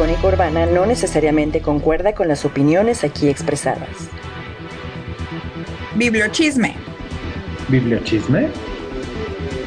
Icónica 0.00 0.28
Urbana 0.28 0.64
no 0.64 0.86
necesariamente 0.86 1.60
concuerda 1.60 2.14
con 2.14 2.26
las 2.26 2.46
opiniones 2.46 3.04
aquí 3.04 3.28
expresadas. 3.28 4.08
Bibliochisme. 5.94 6.74
Bibliochisme? 7.68 8.48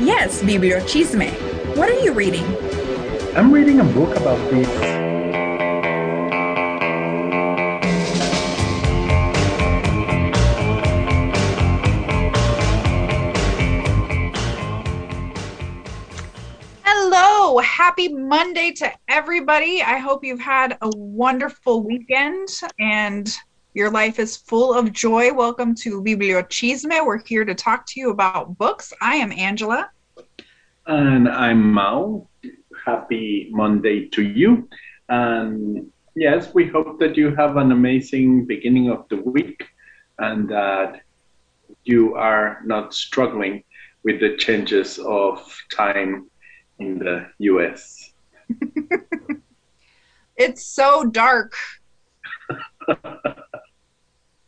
Yes, 0.04 0.43
bibliochisme. 0.43 1.30
What 1.75 1.89
are 1.89 2.04
you 2.04 2.14
reading? 2.14 2.46
I'm 3.36 3.54
reading 3.54 3.80
a 3.80 3.84
book 3.84 4.16
about 4.18 4.39
this. 4.50 4.93
Happy 17.93 18.11
Monday 18.11 18.71
to 18.71 18.91
everybody. 19.07 19.83
I 19.83 19.99
hope 19.99 20.23
you've 20.23 20.39
had 20.39 20.79
a 20.81 20.89
wonderful 20.97 21.83
weekend 21.83 22.47
and 22.79 23.31
your 23.75 23.91
life 23.91 24.17
is 24.17 24.35
full 24.35 24.73
of 24.73 24.91
joy. 24.91 25.31
Welcome 25.31 25.75
to 25.75 26.02
Bibliochisme. 26.02 27.05
We're 27.05 27.23
here 27.23 27.45
to 27.45 27.53
talk 27.53 27.85
to 27.89 27.99
you 27.99 28.09
about 28.09 28.57
books. 28.57 28.93
I 28.99 29.17
am 29.17 29.31
Angela. 29.31 29.91
And 30.88 31.29
I'm 31.29 31.71
Mao. 31.71 32.27
Happy 32.83 33.49
Monday 33.52 34.07
to 34.07 34.23
you. 34.23 34.67
And 35.09 35.91
yes, 36.16 36.52
we 36.52 36.66
hope 36.66 36.99
that 36.99 37.16
you 37.16 37.35
have 37.35 37.57
an 37.57 37.71
amazing 37.71 38.45
beginning 38.45 38.89
of 38.89 39.07
the 39.09 39.17
week 39.17 39.67
and 40.17 40.49
that 40.49 41.02
you 41.83 42.16
are 42.16 42.59
not 42.66 42.95
struggling 42.95 43.63
with 44.03 44.19
the 44.19 44.35
changes 44.38 44.97
of 44.97 45.55
time 45.71 46.27
in 46.86 47.00
the 47.00 47.28
US. 47.40 48.12
It's 50.36 50.66
so 50.66 51.06
dark. 51.06 51.53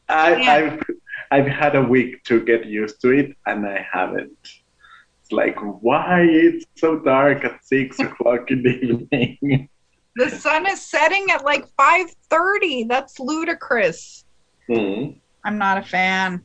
I, 0.09 0.36
I've, 0.36 0.83
I've 1.31 1.47
had 1.47 1.75
a 1.75 1.81
week 1.81 2.23
to 2.25 2.44
get 2.44 2.66
used 2.66 3.02
to 3.02 3.09
it, 3.09 3.36
and 3.45 3.66
I 3.66 3.86
haven't. 3.92 4.38
It's 4.42 5.31
like 5.31 5.58
why 5.59 6.22
it's 6.22 6.66
so 6.75 7.00
dark 7.00 7.44
at 7.45 7.64
six 7.66 8.00
o'clock 8.08 8.52
in 8.52 8.64
the 8.64 8.75
evening. 8.80 9.70
The 10.16 10.30
sun 10.30 10.67
is 10.67 10.86
setting 10.86 11.27
at 11.31 11.44
like 11.44 11.66
5:30. 11.80 12.88
That's 12.88 13.20
ludicrous. 13.20 14.25
Hmm. 14.67 15.11
I'm 15.44 15.58
not 15.58 15.77
a 15.77 15.83
fan. 15.83 16.44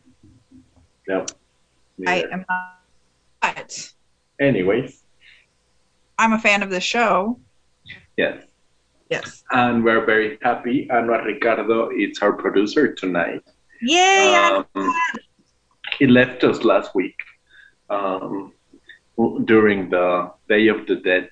No. 1.09 1.25
I 2.07 2.25
am 2.31 2.45
not. 2.49 2.77
But 3.41 3.93
Anyways, 4.39 5.00
I'm 6.21 6.35
a 6.35 6.39
fan 6.39 6.63
of 6.63 6.69
the 6.71 6.81
show. 6.81 7.41
yes, 8.19 8.45
Yes. 9.09 9.43
and 9.51 9.83
we're 9.83 10.05
very 10.05 10.39
happy. 10.43 10.87
Anwar 10.93 11.25
Ricardo 11.25 11.89
is 11.91 12.19
our 12.21 12.35
producer 12.35 12.93
tonight. 12.95 13.43
Yay! 13.81 14.35
Um, 14.75 14.93
he 15.99 16.07
left 16.07 16.45
us 16.45 16.63
last 16.63 16.95
week 16.95 17.17
um, 17.89 18.53
during 19.47 19.89
the 19.89 20.31
Day 20.49 20.69
of 20.69 20.87
the 20.87 20.97
Dead 20.97 21.31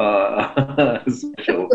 uh, 0.00 0.98
special 1.08 1.70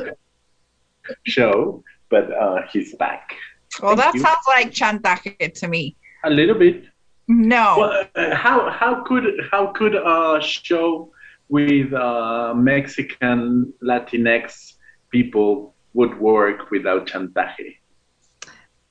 show, 1.24 1.84
but 2.10 2.26
uh, 2.34 2.64
he's 2.72 2.94
back. 2.96 3.34
well, 3.82 3.96
thank 3.96 4.00
that 4.00 4.14
you. 4.16 4.20
sounds 4.20 4.46
like 4.48 4.72
chantaje 4.72 5.54
to 5.62 5.68
me. 5.70 5.96
A 6.26 6.30
little 6.30 6.56
bit. 6.60 6.84
No. 7.30 7.76
Well, 7.80 8.06
uh, 8.16 8.36
how 8.36 8.70
how 8.70 9.04
could 9.08 9.24
how 9.50 9.68
could 9.68 9.96
a 9.96 10.40
show 10.42 11.12
with 11.52 11.94
uh, 11.94 12.54
Mexican 12.56 13.74
Latinx 13.84 14.74
people 15.12 15.76
would 15.94 16.18
work 16.20 16.72
without 16.72 17.06
chantaje? 17.06 17.76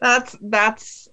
That's 0.00 0.36
that's 0.42 1.08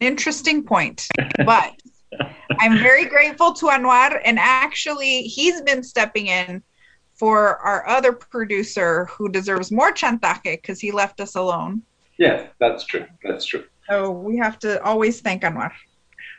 interesting 0.00 0.64
point. 0.64 1.06
But 1.46 1.72
I'm 2.60 2.78
very 2.78 3.06
grateful 3.06 3.52
to 3.54 3.66
Anwar 3.66 4.20
and 4.24 4.38
actually 4.38 5.22
he's 5.22 5.62
been 5.62 5.82
stepping 5.82 6.26
in 6.26 6.62
for 7.14 7.58
our 7.58 7.86
other 7.86 8.12
producer 8.12 9.04
who 9.06 9.28
deserves 9.28 9.70
more 9.70 9.92
chantaje 9.92 10.56
because 10.56 10.80
he 10.80 10.90
left 10.90 11.20
us 11.20 11.36
alone. 11.36 11.82
Yes, 12.18 12.50
that's 12.58 12.84
true. 12.84 13.06
That's 13.22 13.44
true. 13.44 13.64
So 13.88 14.10
we 14.10 14.36
have 14.38 14.58
to 14.60 14.82
always 14.82 15.20
thank 15.20 15.42
Anwar. 15.42 15.72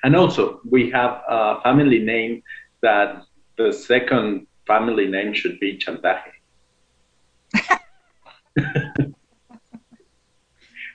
And 0.03 0.15
also, 0.15 0.59
we 0.69 0.89
have 0.91 1.21
a 1.29 1.61
family 1.61 1.99
name 1.99 2.43
that 2.81 3.23
the 3.65 3.73
second 3.73 4.47
family 4.65 5.07
name 5.07 5.33
should 5.33 5.59
be 5.59 5.77
chantaje. 5.77 6.21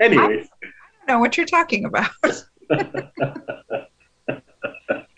Anyways, 0.01 0.49
I 0.63 0.67
don't 0.67 1.09
know 1.09 1.19
what 1.21 1.37
you're 1.37 1.47
talking 1.47 1.85
about. 1.85 2.11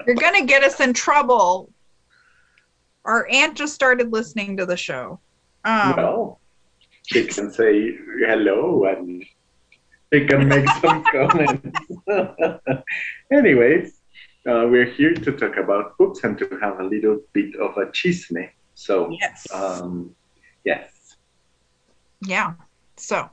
You're 0.07 0.17
gonna 0.17 0.47
get 0.47 0.63
us 0.63 0.81
in 0.81 0.95
trouble. 0.95 1.71
Our 3.05 3.29
aunt 3.31 3.57
just 3.57 3.75
started 3.75 4.11
listening 4.13 4.57
to 4.57 4.65
the 4.67 4.77
show. 4.77 5.21
Um, 5.65 5.97
well, 5.97 6.41
she 7.07 7.27
can 7.27 7.51
say 7.51 7.97
hello 8.27 8.85
and 8.85 9.25
she 10.13 10.27
can 10.27 10.49
make 10.49 10.69
some 10.81 11.05
comments. 11.13 11.69
Anyways, 13.33 13.98
uh, 14.49 14.67
we're 14.67 14.87
here 14.87 15.13
to 15.13 15.33
talk 15.33 15.57
about 15.59 15.97
books 15.99 16.25
and 16.25 16.39
to 16.39 16.59
have 16.63 16.81
a 16.81 16.85
little 16.85 17.21
bit 17.33 17.55
of 17.57 17.77
a 17.77 17.87
chisme. 17.87 18.49
So, 18.75 19.11
yes. 19.21 19.47
um, 19.53 20.15
yes. 20.65 21.17
Yeah. 22.23 22.55
So 22.97 23.29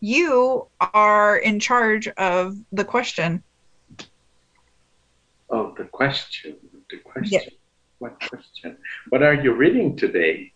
you 0.00 0.66
are 0.80 1.36
in 1.38 1.60
charge 1.60 2.08
of 2.08 2.56
the 2.72 2.84
question. 2.84 3.42
Oh, 5.48 5.72
the 5.78 5.84
question. 5.84 6.56
The 6.90 6.98
question. 6.98 7.40
Yeah. 7.44 7.48
What 7.98 8.20
question? 8.20 8.76
What 9.10 9.22
are 9.22 9.34
you 9.34 9.52
reading 9.54 9.96
today? 9.96 10.52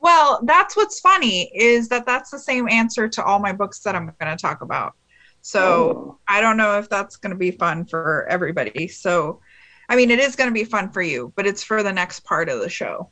Well, 0.00 0.40
that's 0.44 0.76
what's 0.76 1.00
funny 1.00 1.50
is 1.54 1.88
that 1.88 2.06
that's 2.06 2.30
the 2.30 2.38
same 2.38 2.68
answer 2.68 3.08
to 3.08 3.24
all 3.24 3.38
my 3.38 3.52
books 3.52 3.80
that 3.80 3.94
I'm 3.94 4.14
going 4.18 4.36
to 4.36 4.40
talk 4.40 4.62
about. 4.62 4.94
So 5.42 5.60
Oh, 5.62 6.18
I 6.28 6.40
don't 6.40 6.56
know 6.56 6.78
if 6.78 6.88
that's 6.88 7.16
going 7.16 7.30
to 7.30 7.38
be 7.38 7.50
fun 7.50 7.84
for 7.86 8.26
everybody. 8.28 8.88
So, 8.88 9.40
I 9.88 9.96
mean, 9.96 10.10
it 10.10 10.18
is 10.18 10.36
going 10.36 10.48
to 10.48 10.54
be 10.54 10.64
fun 10.64 10.90
for 10.90 11.02
you, 11.02 11.32
but 11.36 11.46
it's 11.46 11.62
for 11.62 11.82
the 11.82 11.92
next 11.92 12.20
part 12.20 12.48
of 12.48 12.60
the 12.60 12.68
show. 12.68 13.10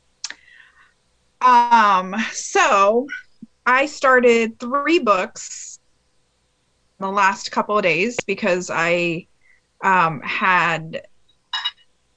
Um, 1.41 2.15
so 2.31 3.07
I 3.65 3.85
started 3.85 4.59
three 4.59 4.99
books 4.99 5.79
in 6.99 7.05
the 7.05 7.11
last 7.11 7.51
couple 7.51 7.77
of 7.77 7.83
days 7.83 8.17
because 8.25 8.69
I 8.73 9.27
um, 9.83 10.21
had 10.21 11.03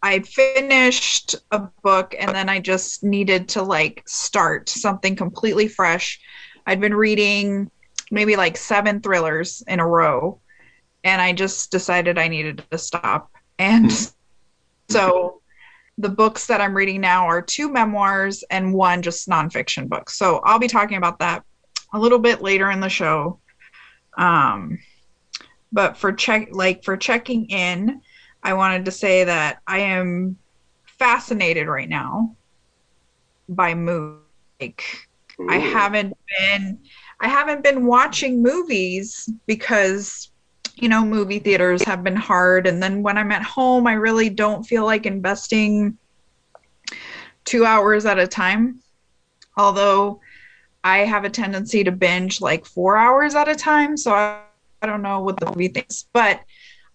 I 0.03 0.21
finished 0.21 1.37
a 1.53 1.61
book 1.83 2.15
and 2.19 2.35
then 2.35 2.49
I 2.49 2.59
just 2.59 3.05
needed 3.05 3.49
to 3.51 3.63
like 3.63 4.03
start 4.07 4.69
something 4.69 5.15
completely 5.15 5.69
fresh. 5.69 6.21
I'd 6.67 6.81
been 6.81 6.95
reading 6.95 7.71
maybe 8.13 8.37
like 8.37 8.57
seven 8.57 9.01
thrillers 9.01 9.65
in 9.67 9.81
a 9.81 9.87
row 9.87 10.39
and 11.03 11.21
I 11.21 11.33
just 11.33 11.71
decided 11.71 12.19
I 12.19 12.29
needed 12.29 12.63
to 12.71 12.79
stop. 12.79 13.33
And 13.59 13.91
so 14.91 15.41
the 15.99 16.09
books 16.09 16.47
that 16.47 16.61
I'm 16.61 16.77
reading 16.77 17.01
now 17.01 17.27
are 17.27 17.43
two 17.43 17.73
memoirs 17.73 18.45
and 18.51 18.75
one 18.75 19.03
just 19.03 19.29
nonfiction 19.29 19.89
book. 19.89 20.11
So 20.11 20.41
I'll 20.45 20.59
be 20.59 20.69
talking 20.69 20.99
about 20.99 21.19
that 21.19 21.43
a 21.93 21.99
little 21.99 22.19
bit 22.19 22.43
later 22.43 22.71
in 22.71 22.81
the 22.81 22.89
show. 22.89 23.41
Um, 24.17 24.79
but 25.73 25.97
for 25.97 26.13
check 26.13 26.49
like 26.53 26.85
for 26.85 26.97
checking 26.97 27.47
in, 27.47 28.03
I 28.43 28.53
wanted 28.53 28.85
to 28.85 28.91
say 28.91 29.25
that 29.25 29.61
I 29.67 29.79
am 29.79 30.37
fascinated 30.85 31.67
right 31.67 31.89
now 31.89 32.37
by 33.49 33.75
movies. 33.75 34.19
Like 34.61 34.85
I 35.49 35.59
haven't 35.59 36.17
been 36.39 36.79
I 37.23 37.29
haven't 37.29 37.63
been 37.63 37.87
watching 37.87 38.43
movies 38.43 39.31
because 39.47 40.31
you 40.75 40.89
know 40.89 41.05
movie 41.05 41.39
theaters 41.39 41.83
have 41.85 42.03
been 42.03 42.17
hard 42.17 42.67
and 42.67 42.83
then 42.83 43.03
when 43.03 43.17
I'm 43.17 43.31
at 43.31 43.45
home 43.45 43.87
I 43.87 43.93
really 43.93 44.29
don't 44.29 44.65
feel 44.65 44.85
like 44.85 45.07
investing 45.07 45.97
2 47.45 47.65
hours 47.65 48.05
at 48.07 48.19
a 48.19 48.27
time. 48.27 48.81
Although 49.57 50.21
I 50.83 50.99
have 50.99 51.25
a 51.25 51.31
tendency 51.31 51.85
to 51.85 51.93
binge 51.93 52.41
like 52.41 52.67
4 52.67 52.97
hours 52.97 53.35
at 53.37 53.49
a 53.49 53.55
time, 53.55 53.97
so 53.97 54.13
I, 54.13 54.41
I 54.81 54.87
don't 54.87 55.03
know 55.03 55.21
what 55.21 55.39
the 55.39 55.47
movie 55.47 55.69
thinks, 55.69 56.07
but 56.13 56.41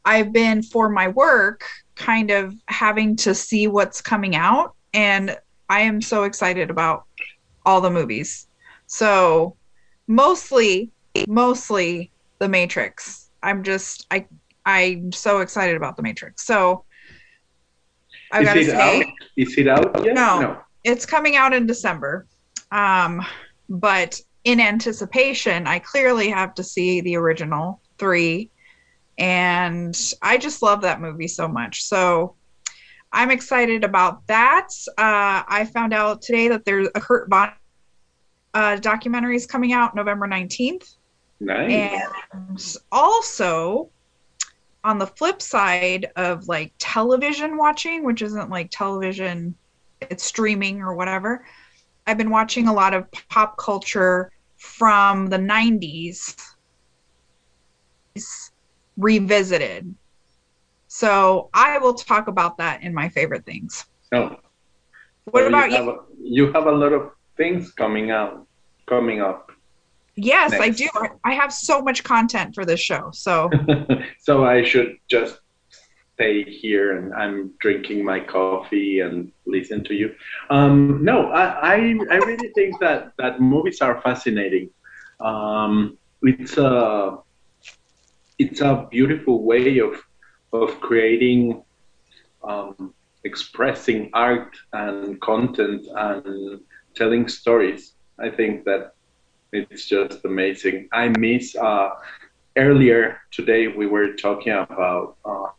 I've 0.04 0.34
been 0.34 0.62
for 0.62 0.90
my 0.90 1.08
work 1.08 1.64
kind 1.96 2.32
of 2.32 2.54
having 2.68 3.16
to 3.18 3.34
see 3.34 3.68
what's 3.68 4.02
coming 4.02 4.36
out 4.36 4.76
and 4.94 5.38
I 5.70 5.82
am 5.82 6.02
so 6.02 6.24
excited 6.24 6.70
about 6.70 7.06
all 7.66 7.80
the 7.80 7.90
movies. 7.90 8.48
So 8.88 9.56
mostly 10.08 10.92
mostly 11.28 12.12
The 12.40 12.48
Matrix. 12.48 13.30
I'm 13.44 13.64
just 13.64 14.08
I 14.12 14.26
I'm 14.66 15.12
so 15.12 15.40
excited 15.40 15.76
about 15.76 15.96
The 15.98 16.04
Matrix. 16.04 16.46
So 16.46 16.84
I 18.32 18.42
Is 18.42 18.46
gotta 18.46 18.66
say 18.66 19.02
out? 19.02 19.06
Is 19.38 19.58
it 19.58 19.68
out 19.68 20.04
yet? 20.04 20.16
No. 20.16 20.62
it's 20.84 21.06
coming 21.06 21.36
out 21.36 21.54
in 21.54 21.66
December. 21.66 22.28
Um 22.72 23.22
but 23.70 24.20
in 24.44 24.62
anticipation, 24.62 25.68
I 25.68 25.80
clearly 25.80 26.30
have 26.30 26.54
to 26.56 26.64
see 26.64 27.02
the 27.02 27.18
original 27.18 27.82
three. 27.98 28.50
And 29.18 30.00
I 30.22 30.38
just 30.38 30.62
love 30.62 30.82
that 30.82 31.02
movie 31.02 31.28
so 31.28 31.48
much. 31.50 31.84
So 31.84 32.36
I'm 33.12 33.32
excited 33.32 33.84
about 33.84 34.26
that. 34.28 34.70
Uh, 34.90 35.44
I 35.48 35.70
found 35.74 35.94
out 35.94 36.22
today 36.22 36.48
that 36.50 36.64
there's 36.66 36.88
a 36.96 37.02
Kurt 37.02 37.30
Vonnegut 37.30 37.56
uh, 38.58 38.76
documentary 38.78 39.36
is 39.36 39.46
coming 39.46 39.72
out 39.72 39.94
November 39.94 40.28
19th. 40.28 40.96
Nice. 41.40 41.72
And 41.72 42.78
also, 42.92 43.92
on 44.84 44.98
the 44.98 45.06
flip 45.06 45.44
side 45.44 46.08
of 46.16 46.48
like 46.48 46.74
television 46.80 47.56
watching, 47.56 48.04
which 48.04 48.24
isn't 48.24 48.50
like 48.50 48.72
television, 48.72 49.54
it's 50.02 50.24
streaming 50.24 50.82
or 50.82 50.96
whatever, 50.96 51.46
I've 52.08 52.18
been 52.18 52.32
watching 52.32 52.68
a 52.68 52.74
lot 52.74 52.96
of 52.96 53.06
pop 53.30 53.58
culture 53.58 54.32
from 54.56 55.28
the 55.28 55.38
90s 55.38 56.36
revisited. 58.98 59.94
So 60.88 61.52
I 61.54 61.78
will 61.78 61.94
talk 61.94 62.28
about 62.28 62.58
that 62.58 62.82
in 62.82 62.92
my 62.92 63.10
favorite 63.10 63.46
things. 63.46 63.86
Oh. 64.12 64.36
What 65.26 65.42
So 65.42 65.48
about 65.50 65.70
you? 65.70 65.78
you? 65.78 65.84
Have 65.84 65.88
a, 65.88 65.98
you 66.24 66.52
have 66.54 66.66
a 66.66 66.72
lot 66.72 66.94
of 66.94 67.12
things 67.36 67.72
coming 67.72 68.10
out, 68.10 68.47
coming 68.88 69.22
up. 69.22 69.52
Yes, 70.16 70.54
I 70.54 70.70
do. 70.70 70.88
I- 70.96 71.12
I 71.24 71.34
have 71.34 71.54
so 71.54 71.82
much 71.82 72.04
content 72.04 72.56
for 72.56 72.66
this 72.66 72.80
show. 72.80 73.12
So 73.14 73.50
so 74.20 74.46
I 74.46 74.64
should 74.64 74.98
just 75.08 75.40
stay 76.16 76.44
here 76.44 76.98
and 76.98 77.14
I'm 77.14 77.52
drinking 77.60 78.04
my 78.04 78.20
coffee 78.20 79.02
and 79.02 79.32
listen 79.46 79.84
to 79.84 79.94
you. 79.94 80.16
Um, 80.50 81.04
no, 81.04 81.30
I, 81.30 81.44
I, 81.62 81.76
I 82.10 82.16
really 82.16 82.50
think 82.56 82.80
that, 82.80 83.12
that 83.20 83.40
movies 83.40 83.82
are 83.82 84.02
fascinating. 84.02 84.72
Um, 85.20 85.98
it's 86.24 86.58
a 86.58 87.20
it's 88.40 88.62
a 88.62 88.88
beautiful 88.90 89.44
way 89.44 89.78
of 89.80 89.94
of 90.54 90.80
creating, 90.80 91.62
um, 92.44 92.94
expressing 93.24 94.10
art 94.14 94.56
and 94.74 95.20
content 95.22 95.86
and 95.96 96.62
telling 96.96 97.28
stories. 97.28 97.94
I 98.20 98.30
think 98.30 98.66
that 98.66 98.94
it's 99.52 99.86
just 99.88 100.26
amazing. 100.26 100.90
I 100.92 101.10
miss 101.10 101.56
uh, 101.56 101.90
earlier 102.58 103.20
today 103.32 103.68
we 103.68 103.88
were 103.88 104.14
talking 104.14 104.54
about 104.54 105.18
uh, 105.24 105.52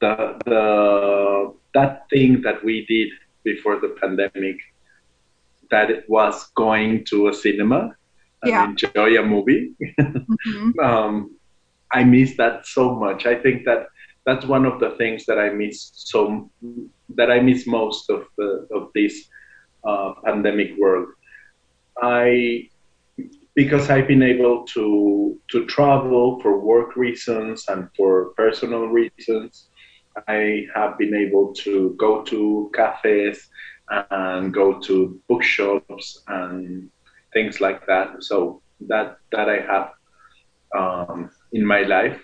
the 0.00 0.38
the 0.46 1.54
that 1.74 2.08
thing 2.10 2.42
that 2.42 2.62
we 2.64 2.86
did 2.86 3.08
before 3.44 3.80
the 3.80 3.96
pandemic 4.00 4.56
that 5.70 5.90
it 5.90 6.04
was 6.08 6.50
going 6.54 7.04
to 7.06 7.28
a 7.28 7.34
cinema 7.34 7.96
and 8.42 8.54
enjoy 8.70 9.18
a 9.18 9.22
movie 9.22 9.74
mhm. 10.00 10.78
um, 10.82 11.36
I 11.92 12.04
miss 12.04 12.36
that 12.36 12.66
so 12.66 12.94
much. 12.94 13.26
I 13.26 13.34
think 13.34 13.64
that 13.64 13.86
that's 14.24 14.46
one 14.46 14.64
of 14.64 14.80
the 14.80 14.92
things 14.92 15.26
that 15.26 15.38
I 15.38 15.50
miss 15.50 15.90
so 15.94 16.50
that 17.16 17.30
I 17.30 17.40
miss 17.40 17.66
most 17.66 18.08
of 18.08 18.26
the 18.38 18.66
of 18.72 18.90
this 18.94 19.28
uh, 19.84 20.14
pandemic 20.24 20.70
world. 20.78 21.08
I 22.00 22.68
because 23.54 23.90
I've 23.90 24.08
been 24.08 24.22
able 24.22 24.64
to 24.74 25.38
to 25.50 25.66
travel 25.66 26.40
for 26.40 26.58
work 26.60 26.96
reasons 26.96 27.66
and 27.68 27.88
for 27.96 28.32
personal 28.36 28.86
reasons. 28.86 29.68
I 30.28 30.66
have 30.74 30.98
been 30.98 31.14
able 31.14 31.54
to 31.64 31.94
go 31.98 32.22
to 32.24 32.70
cafes 32.74 33.48
and 34.10 34.52
go 34.52 34.78
to 34.80 35.20
bookshops 35.28 36.22
and 36.28 36.90
things 37.32 37.60
like 37.60 37.86
that. 37.86 38.22
So 38.22 38.62
that 38.88 39.18
that 39.32 39.48
I 39.48 39.60
have 39.60 39.90
um, 40.76 41.30
in 41.52 41.64
my 41.64 41.82
life, 41.82 42.20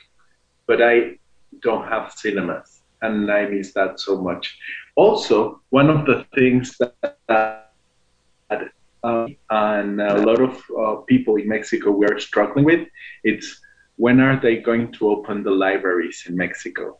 but 0.66 0.82
I 0.82 1.16
don't 1.62 1.86
have 1.88 2.12
cinemas, 2.12 2.82
and 3.02 3.30
I 3.30 3.46
miss 3.46 3.72
that 3.74 4.00
so 4.00 4.20
much. 4.20 4.56
Also, 4.96 5.60
one 5.70 5.90
of 5.90 6.06
the 6.06 6.26
things 6.34 6.76
that, 6.78 7.18
that 7.28 8.72
uh, 9.02 9.26
and 9.50 10.00
a 10.00 10.22
lot 10.22 10.40
of 10.40 10.62
uh, 10.78 10.96
people 11.02 11.36
in 11.36 11.48
Mexico 11.48 11.90
we 11.90 12.06
are 12.06 12.18
struggling 12.18 12.64
with, 12.64 12.88
it's 13.24 13.60
when 13.96 14.20
are 14.20 14.40
they 14.40 14.56
going 14.56 14.92
to 14.92 15.10
open 15.10 15.42
the 15.42 15.50
libraries 15.50 16.24
in 16.28 16.36
Mexico? 16.36 16.98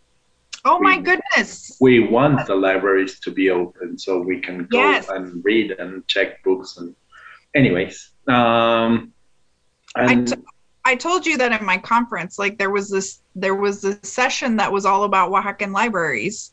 oh 0.65 0.79
my 0.81 1.01
goodness. 1.01 1.77
We 1.81 2.01
want 2.01 2.47
the 2.47 2.55
libraries 2.55 3.21
to 3.21 3.31
be 3.31 3.51
open 3.51 3.97
so 3.99 4.21
we 4.21 4.41
can 4.41 4.67
go 4.67 4.79
Yes. 4.79 5.09
and 5.09 5.43
read 5.45 5.73
and 5.73 6.07
check 6.09 6.43
books 6.43 6.77
and, 6.79 6.95
anyways. 7.55 8.11
Um, 8.27 9.13
and 9.97 10.29
t- 10.29 10.35
I 10.85 10.95
told 10.97 11.27
you 11.27 11.39
that 11.39 11.59
in 11.59 11.65
my 11.65 11.79
conference, 11.79 12.39
like 12.39 12.59
there 12.59 12.71
was 12.71 12.91
this 12.91 13.23
there 13.35 13.55
was 13.55 13.83
this 13.83 14.11
session 14.11 14.57
that 14.57 14.71
was 14.71 14.85
all 14.85 15.05
about 15.05 15.31
Oaxacan 15.31 15.73
libraries. 15.73 16.53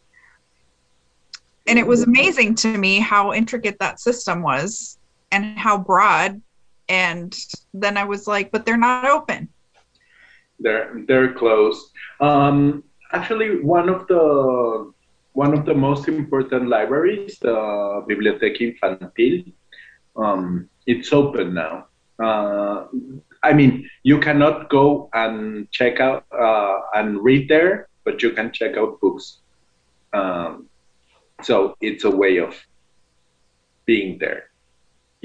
And 1.67 1.79
it 1.79 1.87
was 1.87 2.03
amazing 2.03 2.53
to 2.55 2.77
me 2.77 2.99
how 2.99 3.33
intricate 3.33 3.79
that 3.79 3.99
system 3.99 4.43
was 4.43 4.99
and 5.31 5.57
how 5.57 5.77
broad. 5.77 6.41
And 6.89 7.35
then 7.73 7.97
I 7.97 8.03
was 8.03 8.27
like, 8.27 8.51
but 8.51 8.65
they're 8.65 8.77
not 8.77 9.05
open. 9.05 9.49
they're 10.59 11.03
they're 11.07 11.33
closed. 11.33 11.91
Um, 12.19 12.83
actually, 13.11 13.61
one 13.61 13.89
of 13.89 14.07
the 14.07 14.91
one 15.33 15.53
of 15.53 15.65
the 15.65 15.73
most 15.73 16.07
important 16.07 16.69
libraries, 16.69 17.37
the 17.39 18.03
Biblioteca 18.07 18.63
Infantil, 18.63 19.51
um, 20.15 20.69
it's 20.85 21.11
open 21.11 21.53
now. 21.53 21.87
Uh, 22.21 22.85
I 23.43 23.53
mean, 23.53 23.89
you 24.03 24.19
cannot 24.19 24.69
go 24.69 25.09
and 25.13 25.69
check 25.71 25.99
out 25.99 26.25
uh, 26.31 26.79
and 26.95 27.21
read 27.21 27.49
there, 27.49 27.89
but 28.05 28.23
you 28.23 28.31
can 28.31 28.51
check 28.51 28.77
out 28.77 29.01
books. 29.01 29.39
Um, 30.13 30.69
so 31.43 31.75
it's 31.81 32.05
a 32.05 32.09
way 32.09 32.37
of 32.37 32.55
being 33.85 34.17
there, 34.19 34.49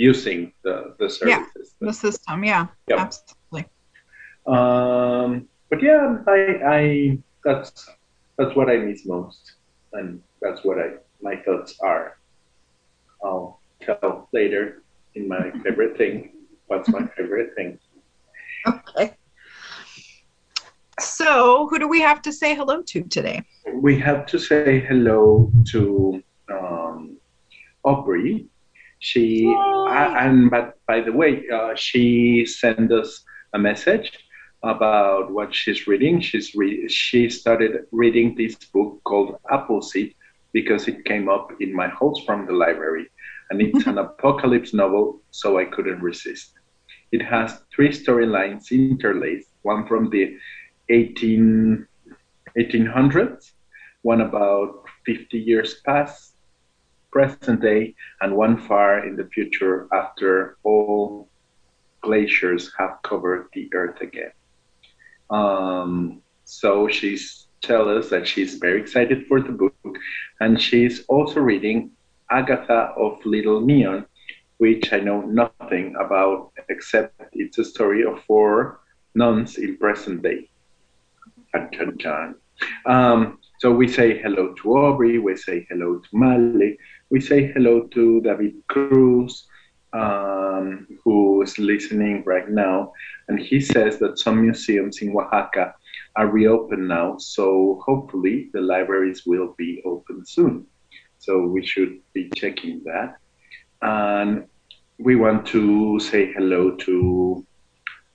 using 0.01 0.53
the 0.65 0.95
the 0.99 1.09
services. 1.11 1.75
Yeah. 1.81 1.87
The 1.89 1.93
system, 1.93 2.45
yeah, 2.45 2.67
Yep. 2.89 2.99
absolutely. 2.99 3.65
Um, 4.47 5.49
but 5.71 5.83
yeah, 5.83 6.19
I, 6.27 6.39
I 6.79 7.19
that's 7.45 7.89
that's 8.39 8.55
what 8.57 8.69
I 8.71 8.77
miss 8.79 9.07
most, 9.07 9.43
and 9.93 10.23
that's 10.43 10.65
what 10.65 10.79
I 10.79 10.89
my 11.21 11.37
thoughts 11.45 11.77
are. 11.83 12.17
I'll 13.25 13.61
tell 13.83 14.29
later 14.33 14.83
in 15.15 15.29
my 15.29 15.51
favorite 15.65 15.97
thing. 15.99 16.33
What's 16.69 16.89
my 16.89 17.07
favorite 17.17 17.51
thing? 17.57 17.79
Okay. 18.67 19.15
So, 21.01 21.67
who 21.69 21.79
do 21.79 21.89
we 21.89 22.01
have 22.01 22.21
to 22.23 22.33
say 22.33 22.55
hello 22.55 22.83
to 22.93 23.03
today? 23.05 23.43
We 23.75 23.99
have 24.01 24.27
to 24.27 24.39
say 24.39 24.81
hello 24.81 25.51
to 25.73 26.23
um, 26.53 27.17
Aubrey. 27.85 28.47
She 29.01 29.53
and 29.89 30.51
but 30.51 30.79
by 30.87 31.01
the 31.01 31.13
way, 31.13 31.45
uh, 31.49 31.75
she 31.75 32.45
sent 32.45 32.93
us 32.93 33.25
a 33.55 33.59
message 33.59 34.13
about 34.63 35.31
what 35.33 35.55
she's 35.55 35.87
reading. 35.87 36.21
She's 36.21 36.55
re- 36.55 36.87
she 36.89 37.31
started 37.31 37.87
reading 37.93 38.35
this 38.35 38.57
book 38.57 39.01
called 39.05 39.39
Appleseed 39.51 40.15
because 40.53 40.87
it 40.87 41.05
came 41.07 41.31
up 41.31 41.51
in 41.61 41.75
my 41.75 41.89
house 41.89 42.23
from 42.27 42.45
the 42.45 42.53
library, 42.53 43.07
and 43.49 43.63
it's 43.63 43.87
an 43.87 43.97
apocalypse 44.07 44.75
novel, 44.75 45.23
so 45.31 45.59
I 45.59 45.65
couldn't 45.65 46.03
resist. 46.03 46.53
It 47.11 47.23
has 47.23 47.63
three 47.75 47.89
storylines 47.89 48.71
interlaced: 48.71 49.49
one 49.63 49.87
from 49.87 50.11
the 50.11 50.37
18, 50.91 51.87
1800s, 52.59 53.53
one 54.03 54.21
about 54.21 54.85
50 55.07 55.39
years 55.39 55.81
past, 55.87 56.30
present 57.11 57.61
day, 57.61 57.95
and 58.21 58.37
one 58.37 58.57
far 58.57 59.07
in 59.07 59.17
the 59.17 59.27
future 59.27 59.89
after 59.93 60.57
all 60.63 61.29
glaciers 62.01 62.73
have 62.79 62.99
covered 63.03 63.49
the 63.53 63.69
earth 63.75 64.01
again. 64.01 64.33
Um, 65.29 66.23
so 66.45 66.89
she's 66.89 67.47
tell 67.63 67.89
us 67.95 68.09
that 68.09 68.27
she's 68.27 68.55
very 68.55 68.81
excited 68.81 69.27
for 69.27 69.41
the 69.41 69.53
book, 69.53 69.99
and 70.41 70.61
she's 70.61 71.05
also 71.09 71.41
reading 71.41 71.91
Agatha 72.31 72.93
of 72.97 73.25
Little 73.27 73.61
Neon, 73.61 74.07
which 74.59 74.93
I 74.93 75.01
know 75.01 75.21
nothing 75.21 75.95
about 75.97 76.53
except 76.69 77.21
it's 77.33 77.59
a 77.59 77.65
story 77.65 78.05
of 78.05 78.23
four 78.25 78.81
nuns 79.15 79.59
in 79.59 79.77
present 79.77 80.23
day. 80.23 80.49
Um, 82.87 83.39
so 83.59 83.73
we 83.73 83.89
say 83.89 84.19
hello 84.19 84.55
to 84.55 84.77
Aubrey, 84.77 85.19
we 85.19 85.37
say 85.37 85.67
hello 85.69 85.99
to 85.99 86.09
Male, 86.13 86.77
we 87.11 87.21
say 87.21 87.51
hello 87.53 87.89
to 87.89 88.21
David 88.21 88.55
Cruz, 88.69 89.47
um, 89.93 90.87
who 91.05 91.43
is 91.43 91.59
listening 91.59 92.23
right 92.25 92.49
now, 92.49 92.93
and 93.29 93.39
he 93.39 93.61
says 93.61 93.99
that 93.99 94.19
some 94.19 94.41
museums 94.41 95.03
in 95.03 95.15
Oaxaca 95.17 95.75
are 96.17 96.29
reopened 96.29 96.87
now, 96.87 97.17
so 97.19 97.83
hopefully 97.85 98.51
the 98.53 98.61
libraries 98.61 99.27
will 99.27 99.55
be 99.59 99.83
open 99.85 100.25
soon. 100.25 100.67
So 101.19 101.47
we 101.47 101.67
should 101.67 101.99
be 102.15 102.31
checking 102.37 102.83
that. 102.85 103.17
And 103.83 104.47
we 104.99 105.17
want 105.17 105.47
to 105.49 105.99
say 105.99 106.33
hello 106.33 106.77
to. 106.77 107.47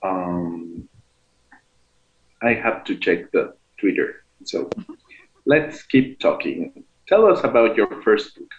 Um, 0.02 0.88
I 2.42 2.54
have 2.54 2.84
to 2.84 2.96
check 2.96 3.30
the 3.32 3.54
Twitter. 3.78 4.24
So 4.44 4.70
let's 5.46 5.82
keep 5.84 6.18
talking. 6.20 6.84
Tell 7.08 7.26
us 7.26 7.44
about 7.44 7.76
your 7.76 8.02
first 8.02 8.36
book. 8.36 8.50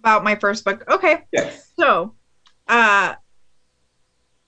About 0.00 0.24
my 0.24 0.34
first 0.34 0.64
book. 0.64 0.84
Okay. 0.90 1.26
Yes. 1.30 1.72
So, 1.78 2.14
uh, 2.68 3.14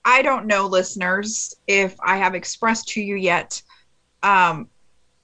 I 0.04 0.23
don't 0.23 0.47
know, 0.47 0.66
listeners, 0.66 1.54
if 1.66 1.94
I 2.04 2.16
have 2.16 2.35
expressed 2.35 2.88
to 2.88 3.00
you 3.00 3.14
yet 3.14 3.62
um, 4.23 4.68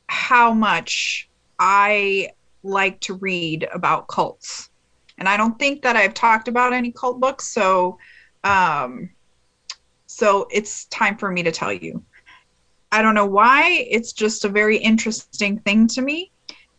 how 0.06 0.52
much 0.52 1.28
I 1.58 2.30
like 2.62 3.00
to 3.00 3.14
read 3.14 3.68
about 3.73 4.06
cults. 4.08 4.70
And 5.18 5.28
I 5.28 5.37
don't 5.37 5.58
think 5.58 5.82
that 5.82 5.97
I've 5.97 6.14
talked 6.14 6.47
about 6.47 6.73
any 6.73 6.92
cult 6.92 7.20
books, 7.20 7.49
so 7.49 7.99
um, 8.44 9.11
so 10.06 10.47
it's 10.50 10.85
time 10.87 11.16
for 11.16 11.30
me 11.30 11.42
to 11.42 11.50
tell 11.50 11.73
you. 11.73 12.04
I 12.92 13.02
don't 13.02 13.14
know 13.14 13.26
why, 13.26 13.87
it's 13.90 14.12
just 14.12 14.44
a 14.44 14.49
very 14.49 14.76
interesting 14.78 15.58
thing 15.61 15.87
to 15.88 16.02
me. 16.02 16.30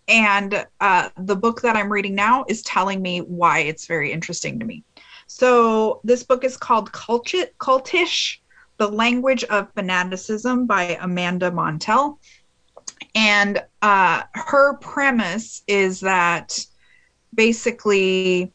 And 0.09 0.65
uh, 0.81 1.09
the 1.17 1.35
book 1.35 1.61
that 1.61 1.75
I'm 1.75 1.91
reading 1.91 2.15
now 2.15 2.43
is 2.47 2.63
telling 2.63 3.01
me 3.01 3.19
why 3.19 3.59
it's 3.59 3.85
very 3.85 4.11
interesting 4.11 4.59
to 4.59 4.65
me. 4.65 4.83
So 5.27 6.01
this 6.03 6.23
book 6.23 6.43
is 6.43 6.57
called 6.57 6.91
Cultish, 6.91 8.39
The 8.77 8.87
Language 8.87 9.43
of 9.45 9.71
Fanaticism 9.73 10.65
by 10.65 10.97
Amanda 10.99 11.51
Montell. 11.51 12.17
And 13.13 13.63
uh, 13.83 14.23
her 14.33 14.77
premise 14.77 15.61
is 15.67 15.99
that 15.99 16.59
basically 17.35 18.51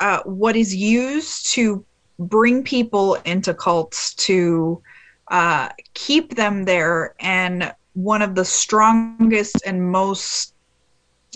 uh, 0.00 0.22
what 0.24 0.56
is 0.56 0.74
used 0.74 1.52
to 1.52 1.84
bring 2.18 2.62
people 2.62 3.14
into 3.26 3.52
cults 3.52 4.14
to 4.14 4.82
uh, 5.30 5.68
keep 5.94 6.34
them 6.34 6.64
there 6.64 7.14
and 7.20 7.74
one 7.98 8.22
of 8.22 8.34
the 8.36 8.44
strongest 8.44 9.62
and 9.66 9.90
most 9.90 10.54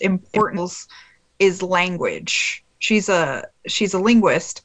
important 0.00 0.71
is 1.38 1.62
language. 1.62 2.64
She's 2.78 3.09
a 3.09 3.45
she's 3.66 3.95
a 3.95 3.99
linguist 3.99 4.62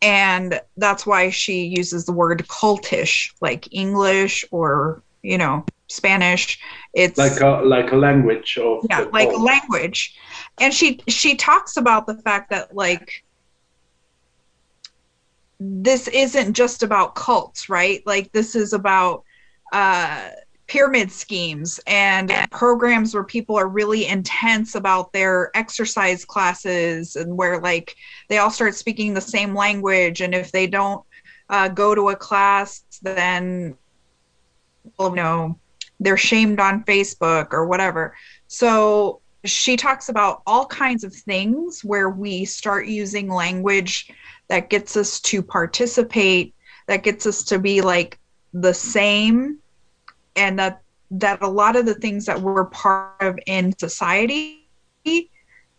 and 0.00 0.60
that's 0.76 1.06
why 1.06 1.30
she 1.30 1.64
uses 1.64 2.04
the 2.04 2.12
word 2.12 2.46
cultish 2.48 3.32
like 3.40 3.68
english 3.72 4.44
or 4.50 5.02
you 5.22 5.38
know 5.38 5.64
spanish. 5.88 6.58
It's 6.94 7.18
like 7.18 7.40
a 7.40 7.62
like 7.62 7.92
a 7.92 7.96
language 7.96 8.58
of 8.58 8.86
yeah 8.88 9.06
like 9.12 9.28
a 9.28 9.36
language. 9.36 10.14
And 10.60 10.72
she 10.72 11.00
she 11.08 11.36
talks 11.36 11.76
about 11.76 12.06
the 12.06 12.14
fact 12.14 12.50
that 12.50 12.74
like 12.74 13.22
this 15.60 16.08
isn't 16.08 16.54
just 16.54 16.82
about 16.82 17.14
cults 17.14 17.68
right? 17.68 18.02
Like 18.06 18.32
this 18.32 18.54
is 18.54 18.72
about 18.72 19.24
uh 19.72 20.28
pyramid 20.66 21.10
schemes 21.10 21.78
and 21.86 22.32
programs 22.50 23.14
where 23.14 23.24
people 23.24 23.56
are 23.56 23.68
really 23.68 24.06
intense 24.06 24.74
about 24.74 25.12
their 25.12 25.50
exercise 25.54 26.24
classes 26.24 27.16
and 27.16 27.36
where 27.36 27.60
like 27.60 27.94
they 28.28 28.38
all 28.38 28.50
start 28.50 28.74
speaking 28.74 29.12
the 29.12 29.20
same 29.20 29.54
language. 29.54 30.20
And 30.20 30.34
if 30.34 30.52
they 30.52 30.66
don't 30.66 31.04
uh, 31.50 31.68
go 31.68 31.94
to 31.94 32.08
a 32.08 32.16
class 32.16 32.82
then 33.02 33.76
you 34.98 35.14
know 35.14 35.58
they're 36.00 36.16
shamed 36.16 36.60
on 36.60 36.84
facebook 36.84 37.52
or 37.52 37.66
whatever. 37.66 38.16
So 38.48 39.20
she 39.44 39.76
talks 39.76 40.08
about 40.08 40.42
all 40.46 40.66
kinds 40.66 41.04
of 41.04 41.14
things 41.14 41.84
where 41.84 42.08
we 42.08 42.44
start 42.44 42.86
using 42.86 43.28
language 43.28 44.10
that 44.48 44.70
gets 44.70 44.96
us 44.96 45.20
to 45.20 45.42
participate 45.42 46.54
that 46.86 47.02
gets 47.02 47.26
us 47.26 47.44
to 47.44 47.58
be 47.58 47.80
like 47.80 48.18
the 48.52 48.74
same 48.74 49.58
and 50.36 50.58
that 50.58 50.82
that 51.10 51.42
a 51.42 51.48
lot 51.48 51.76
of 51.76 51.86
the 51.86 51.94
things 51.94 52.26
that 52.26 52.40
we're 52.40 52.64
part 52.66 53.22
of 53.22 53.38
in 53.46 53.76
society 53.78 54.68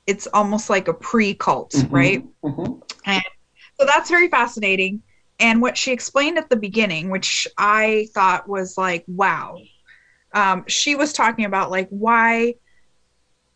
it's 0.07 0.27
almost 0.33 0.69
like 0.69 0.88
a 0.88 0.93
pre-cult 0.93 1.71
mm-hmm, 1.71 1.95
right? 1.95 2.25
Mm-hmm. 2.43 2.74
and 3.05 3.24
so 3.79 3.85
that's 3.85 4.09
very 4.09 4.29
fascinating. 4.29 5.01
And 5.39 5.62
what 5.62 5.75
she 5.77 5.91
explained 5.91 6.38
at 6.38 6.50
the 6.50 6.55
beginning 6.55 7.09
which 7.09 7.47
i 7.57 8.07
thought 8.13 8.47
was 8.47 8.77
like 8.77 9.03
wow 9.07 9.57
um, 10.33 10.65
she 10.67 10.95
was 10.95 11.13
talking 11.13 11.45
about 11.45 11.71
like 11.71 11.88
why 11.89 12.55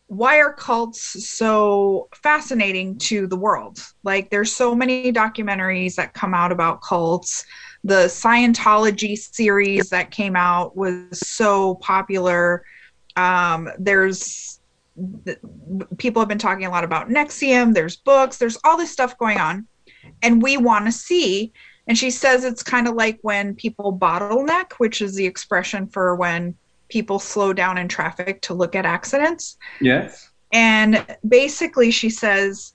why 0.10 0.40
are 0.40 0.52
cults 0.52 1.30
so 1.30 2.10
fascinating 2.16 2.98
to 2.98 3.28
the 3.28 3.36
world? 3.36 3.80
Like 4.04 4.32
there's 4.32 4.56
so 4.56 4.74
many 4.74 5.14
documentaries 5.14 5.96
that 5.96 6.16
come 6.16 6.34
out 6.34 6.52
about 6.52 6.82
cults 6.82 7.46
the 7.84 8.06
Scientology 8.06 9.18
series 9.18 9.90
that 9.90 10.12
came 10.12 10.36
out 10.36 10.76
was 10.76 11.20
so 11.20 11.76
popular. 11.76 12.64
Um, 13.16 13.70
there's 13.78 14.60
people 15.98 16.22
have 16.22 16.28
been 16.28 16.38
talking 16.38 16.66
a 16.66 16.70
lot 16.70 16.84
about 16.84 17.08
NXIVM. 17.08 17.74
There's 17.74 17.96
books. 17.96 18.38
There's 18.38 18.58
all 18.64 18.78
this 18.78 18.92
stuff 18.92 19.18
going 19.18 19.38
on, 19.38 19.66
and 20.22 20.42
we 20.42 20.58
want 20.58 20.86
to 20.86 20.92
see. 20.92 21.54
And 21.88 21.98
she 21.98 22.12
says 22.12 22.44
it's 22.44 22.62
kind 22.62 22.88
of 22.88 22.96
like 22.96 23.18
when 23.22 23.56
people 23.56 23.98
bottleneck, 23.98 24.74
which 24.74 25.02
is 25.02 25.16
the 25.16 25.26
expression 25.26 25.88
for 25.88 26.16
when 26.16 26.56
people 26.90 27.18
slow 27.18 27.54
down 27.54 27.78
in 27.78 27.88
traffic 27.88 28.42
to 28.42 28.54
look 28.54 28.76
at 28.76 28.86
accidents. 28.86 29.58
Yes. 29.80 30.30
And 30.52 31.06
basically, 31.28 31.92
she 31.92 32.10
says 32.10 32.74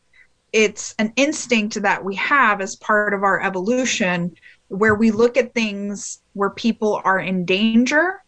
it's 0.52 0.94
an 0.98 1.12
instinct 1.16 1.82
that 1.82 2.04
we 2.04 2.14
have 2.14 2.60
as 2.60 2.76
part 2.76 3.12
of 3.12 3.24
our 3.24 3.42
evolution 3.42 4.34
where 4.68 4.94
we 4.94 5.10
look 5.10 5.36
at 5.36 5.54
things 5.54 6.20
where 6.32 6.50
people 6.50 7.00
are 7.04 7.20
in 7.20 7.44
danger 7.44 8.22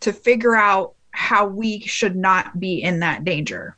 to 0.00 0.12
figure 0.12 0.54
out 0.54 0.94
how 1.12 1.46
we 1.46 1.80
should 1.80 2.16
not 2.16 2.58
be 2.58 2.82
in 2.82 3.00
that 3.00 3.24
danger. 3.24 3.76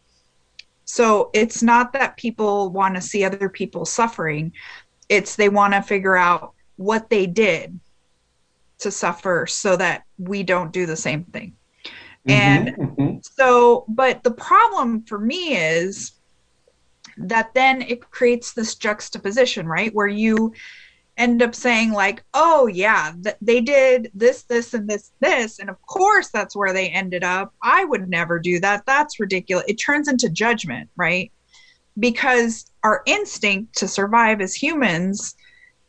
So 0.84 1.30
it's 1.32 1.62
not 1.62 1.92
that 1.94 2.16
people 2.16 2.70
want 2.70 2.94
to 2.94 3.00
see 3.00 3.24
other 3.24 3.48
people 3.48 3.84
suffering, 3.84 4.52
it's 5.08 5.36
they 5.36 5.48
want 5.48 5.74
to 5.74 5.82
figure 5.82 6.16
out 6.16 6.54
what 6.76 7.08
they 7.10 7.26
did 7.26 7.78
to 8.78 8.90
suffer 8.90 9.46
so 9.46 9.76
that 9.76 10.04
we 10.18 10.42
don't 10.42 10.72
do 10.72 10.86
the 10.86 10.96
same 10.96 11.24
thing. 11.24 11.54
Mm-hmm, 12.26 12.30
and 12.30 12.76
mm-hmm. 12.76 13.16
so, 13.22 13.84
but 13.88 14.22
the 14.22 14.32
problem 14.32 15.02
for 15.04 15.18
me 15.18 15.56
is 15.56 16.12
that 17.16 17.52
then 17.54 17.82
it 17.82 18.10
creates 18.10 18.52
this 18.52 18.74
juxtaposition, 18.74 19.66
right? 19.66 19.94
Where 19.94 20.08
you 20.08 20.52
end 21.18 21.42
up 21.42 21.54
saying 21.54 21.92
like 21.92 22.24
oh 22.32 22.66
yeah 22.66 23.12
th- 23.22 23.36
they 23.42 23.60
did 23.60 24.10
this 24.14 24.44
this 24.44 24.72
and 24.72 24.88
this 24.88 25.12
this 25.20 25.58
and 25.58 25.68
of 25.68 25.80
course 25.82 26.30
that's 26.30 26.56
where 26.56 26.72
they 26.72 26.88
ended 26.88 27.22
up. 27.22 27.52
I 27.62 27.84
would 27.84 28.08
never 28.08 28.38
do 28.38 28.58
that. 28.60 28.86
That's 28.86 29.20
ridiculous. 29.20 29.64
It 29.68 29.74
turns 29.74 30.08
into 30.08 30.30
judgment 30.30 30.88
right? 30.96 31.30
Because 31.98 32.70
our 32.82 33.02
instinct 33.06 33.76
to 33.78 33.88
survive 33.88 34.40
as 34.40 34.54
humans 34.54 35.36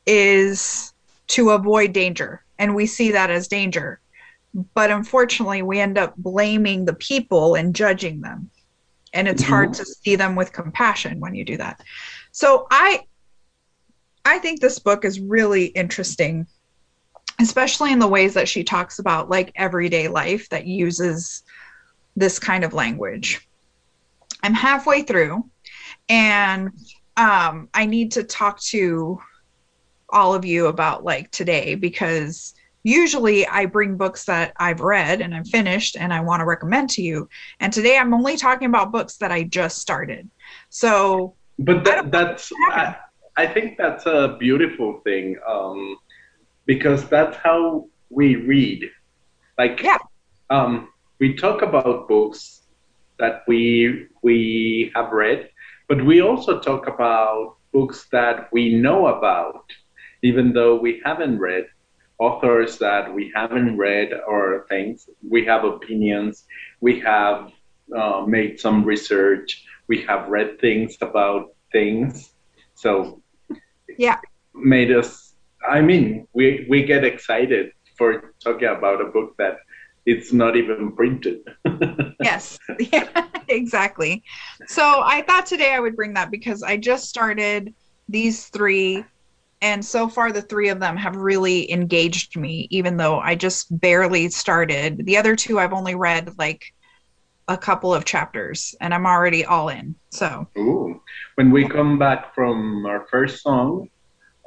is 0.05 0.93
to 1.27 1.51
avoid 1.51 1.93
danger 1.93 2.43
and 2.59 2.75
we 2.75 2.85
see 2.85 3.11
that 3.11 3.31
as 3.31 3.47
danger. 3.47 4.01
But 4.73 4.91
unfortunately 4.91 5.61
we 5.61 5.79
end 5.79 5.97
up 5.97 6.15
blaming 6.17 6.83
the 6.83 6.95
people 6.95 7.55
and 7.55 7.73
judging 7.73 8.19
them. 8.19 8.49
And 9.13 9.27
it's 9.27 9.41
mm-hmm. 9.41 9.51
hard 9.53 9.73
to 9.75 9.85
see 9.85 10.15
them 10.15 10.35
with 10.35 10.51
compassion 10.51 11.21
when 11.21 11.33
you 11.33 11.45
do 11.45 11.55
that. 11.57 11.81
So 12.31 12.67
i 12.71 13.05
I 14.25 14.39
think 14.39 14.59
this 14.59 14.79
book 14.79 15.05
is 15.05 15.19
really 15.19 15.65
interesting, 15.65 16.47
especially 17.41 17.91
in 17.91 17.99
the 17.99 18.07
ways 18.07 18.33
that 18.35 18.47
she 18.47 18.63
talks 18.63 18.99
about 18.99 19.29
like 19.29 19.51
everyday 19.55 20.07
life 20.07 20.49
that 20.49 20.65
uses 20.65 21.43
this 22.15 22.39
kind 22.39 22.63
of 22.63 22.73
language. 22.73 23.47
I'm 24.43 24.53
halfway 24.53 25.03
through 25.03 25.49
and 26.09 26.71
um, 27.17 27.69
I 27.73 27.85
need 27.85 28.11
to 28.13 28.23
talk 28.23 28.59
to 28.61 29.19
all 30.09 30.33
of 30.33 30.45
you 30.45 30.67
about 30.67 31.03
like 31.03 31.31
today 31.31 31.75
because 31.75 32.53
usually 32.83 33.47
I 33.47 33.65
bring 33.65 33.97
books 33.97 34.25
that 34.25 34.53
I've 34.57 34.81
read 34.81 35.21
and 35.21 35.33
I'm 35.33 35.45
finished 35.45 35.97
and 35.97 36.13
I 36.13 36.19
want 36.21 36.41
to 36.41 36.45
recommend 36.45 36.89
to 36.91 37.01
you. 37.01 37.29
And 37.59 37.71
today 37.71 37.97
I'm 37.97 38.13
only 38.13 38.37
talking 38.37 38.67
about 38.67 38.91
books 38.91 39.17
that 39.17 39.31
I 39.31 39.43
just 39.43 39.79
started. 39.79 40.29
So, 40.69 41.35
but 41.57 41.83
that, 41.85 42.11
that's 42.11 42.51
I 42.71 42.97
think 43.37 43.77
that's 43.77 44.05
a 44.05 44.37
beautiful 44.39 45.01
thing 45.03 45.37
um, 45.47 45.97
because 46.65 47.07
that's 47.09 47.37
how 47.37 47.87
we 48.09 48.35
read. 48.35 48.89
Like, 49.57 49.81
yeah. 49.81 49.97
um, 50.49 50.89
we 51.19 51.35
talk 51.35 51.61
about 51.61 52.07
books 52.07 52.61
that 53.17 53.43
we 53.47 54.07
we 54.21 54.91
have 54.95 55.11
read, 55.11 55.49
but 55.87 56.03
we 56.05 56.21
also 56.21 56.59
talk 56.59 56.87
about 56.87 57.57
books 57.71 58.07
that 58.11 58.49
we 58.51 58.75
know 58.75 59.07
about, 59.07 59.65
even 60.21 60.53
though 60.53 60.75
we 60.75 61.01
haven't 61.03 61.39
read 61.39 61.65
authors 62.19 62.77
that 62.77 63.11
we 63.13 63.31
haven't 63.35 63.77
read 63.77 64.09
or 64.27 64.65
things. 64.69 65.09
We 65.27 65.45
have 65.45 65.63
opinions. 65.63 66.45
We 66.81 66.99
have 67.01 67.51
uh, 67.95 68.23
made 68.27 68.59
some 68.59 68.83
research. 68.83 69.65
We 69.87 70.01
have 70.03 70.29
read 70.29 70.59
things 70.59 70.97
about 71.01 71.53
things. 71.71 72.33
So 72.75 73.22
Yeah. 73.97 74.19
made 74.53 74.91
us. 74.91 75.33
I 75.67 75.81
mean, 75.81 76.27
we 76.33 76.65
we 76.69 76.83
get 76.83 77.03
excited 77.03 77.71
for 77.97 78.33
talking 78.43 78.67
about 78.67 79.01
a 79.01 79.05
book 79.05 79.35
that 79.37 79.57
it's 80.05 80.33
not 80.33 80.55
even 80.55 80.91
printed. 80.93 81.39
yes 82.23 82.57
yeah 82.79 83.27
exactly 83.47 84.23
so 84.67 85.01
i 85.03 85.21
thought 85.23 85.45
today 85.45 85.73
i 85.73 85.79
would 85.79 85.95
bring 85.95 86.13
that 86.13 86.31
because 86.31 86.63
i 86.63 86.77
just 86.77 87.09
started 87.09 87.73
these 88.09 88.47
three 88.47 89.03
and 89.61 89.83
so 89.83 90.07
far 90.07 90.31
the 90.31 90.41
three 90.41 90.69
of 90.69 90.79
them 90.79 90.95
have 90.97 91.15
really 91.15 91.71
engaged 91.71 92.37
me 92.37 92.67
even 92.71 92.97
though 92.97 93.19
i 93.19 93.35
just 93.35 93.67
barely 93.79 94.29
started 94.29 95.05
the 95.05 95.17
other 95.17 95.35
two 95.35 95.59
i've 95.59 95.73
only 95.73 95.95
read 95.95 96.33
like 96.37 96.63
a 97.47 97.57
couple 97.57 97.93
of 97.93 98.05
chapters 98.05 98.73
and 98.79 98.93
i'm 98.93 99.05
already 99.05 99.43
all 99.45 99.69
in 99.69 99.95
so 100.11 100.47
Ooh. 100.57 101.01
When 101.35 101.49
we 101.51 101.67
come 101.67 101.97
back 101.97 102.33
from 102.35 102.85
our 102.85 103.07
first 103.09 103.41
song 103.41 103.89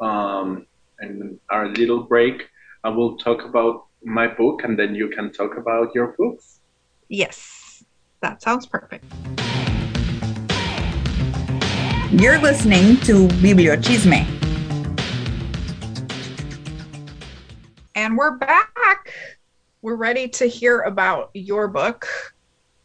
um, 0.00 0.67
and 1.00 1.38
our 1.50 1.67
little 1.69 2.05
break, 2.05 2.49
I 2.85 2.91
will 2.91 3.17
talk 3.19 3.45
about 3.45 3.87
my 4.05 4.29
book 4.29 4.62
and 4.62 4.79
then 4.79 4.95
you 4.95 5.09
can 5.09 5.33
talk 5.33 5.57
about 5.57 5.93
your 5.95 6.15
books. 6.17 6.61
yes 7.09 7.83
that 8.21 8.41
sounds 8.41 8.67
perfect 8.67 9.05
You're 12.12 12.38
listening 12.41 12.97
to 13.09 13.26
Bibliochisme. 13.43 14.25
and 17.95 18.17
we're 18.17 18.37
back 18.38 19.12
we're 19.83 19.97
ready 19.97 20.29
to 20.29 20.47
hear 20.47 20.83
about 20.83 21.31
your 21.35 21.69
book 21.69 22.07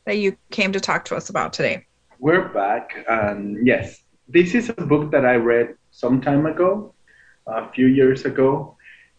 that 0.05 0.17
you 0.17 0.35
came 0.49 0.71
to 0.71 0.79
talk 0.79 1.05
to 1.05 1.15
us 1.15 1.29
about 1.29 1.53
today 1.53 1.85
We're 2.19 2.49
back, 2.49 2.93
and 3.09 3.65
yes, 3.65 4.03
this 4.27 4.53
is 4.53 4.69
a 4.69 4.85
book 4.85 5.11
that 5.11 5.25
I 5.25 5.35
read 5.35 5.75
some 5.89 6.21
time 6.21 6.45
ago, 6.45 6.93
a 7.47 7.71
few 7.71 7.87
years 7.87 8.25
ago, 8.25 8.77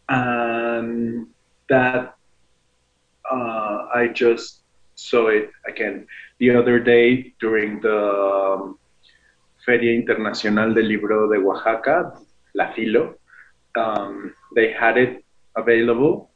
and 0.08 1.26
that 1.68 2.14
uh, 3.30 3.86
I 3.94 4.08
just 4.14 4.62
saw 4.94 5.28
it 5.28 5.50
again 5.66 6.06
the 6.38 6.54
other 6.54 6.78
day 6.78 7.34
during 7.40 7.80
the 7.80 7.98
um, 7.98 8.78
Feria 9.64 10.00
Internacional 10.00 10.74
del 10.74 10.84
Libro 10.84 11.28
de 11.28 11.38
Oaxaca, 11.40 12.12
La 12.54 12.72
Filo. 12.72 13.16
Um, 13.74 14.34
they 14.54 14.72
had 14.72 14.96
it 14.96 15.24
available, 15.56 16.30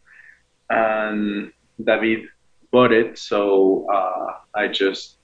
and 0.70 1.52
David 1.82 2.28
bought 2.76 2.92
it, 2.92 3.16
so 3.16 3.40
uh, 3.88 4.26
I 4.54 4.68
just 4.68 5.16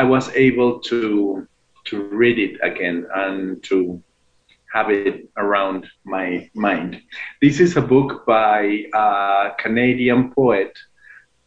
I 0.00 0.02
was 0.02 0.26
able 0.34 0.80
to 0.90 1.46
to 1.88 1.94
read 2.22 2.38
it 2.46 2.54
again 2.70 3.06
and 3.14 3.62
to 3.70 4.02
have 4.74 4.90
it 4.90 5.30
around 5.36 5.86
my 6.04 6.50
mind. 6.66 7.00
This 7.40 7.60
is 7.60 7.76
a 7.76 7.84
book 7.94 8.26
by 8.26 8.58
a 8.92 9.50
Canadian 9.62 10.32
poet. 10.34 10.72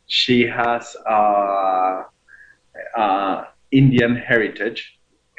She 0.05 0.47
has 0.47 0.95
uh, 1.17 2.03
uh, 3.03 3.43
Indian 3.71 4.15
heritage. 4.15 4.81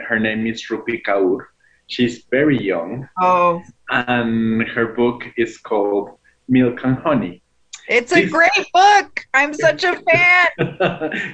Her 0.09 0.19
name 0.19 0.47
is 0.47 0.69
Rupi 0.69 1.01
Kaur. 1.07 1.39
She's 1.87 2.17
very 2.37 2.61
young, 2.73 3.09
oh 3.23 3.63
and 3.89 4.69
her 4.75 4.89
book 5.01 5.21
is 5.39 5.57
called 5.57 6.19
Milk 6.47 6.85
and 6.85 6.99
Honey. 6.99 7.41
It's 7.89 8.13
a 8.13 8.27
great 8.27 8.67
book 8.73 9.27
i'm 9.35 9.53
such 9.55 9.85
a 9.85 9.95
fan 10.11 10.49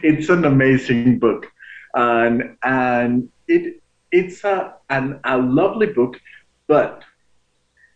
it's 0.02 0.28
an 0.28 0.44
amazing 0.44 1.18
book, 1.18 1.46
and 1.94 2.56
and 2.62 3.28
it 3.48 3.80
it's 4.14 4.44
a 4.44 4.74
an, 4.90 5.20
a 5.24 5.36
lovely 5.36 5.86
book, 5.86 6.20
but 6.68 7.02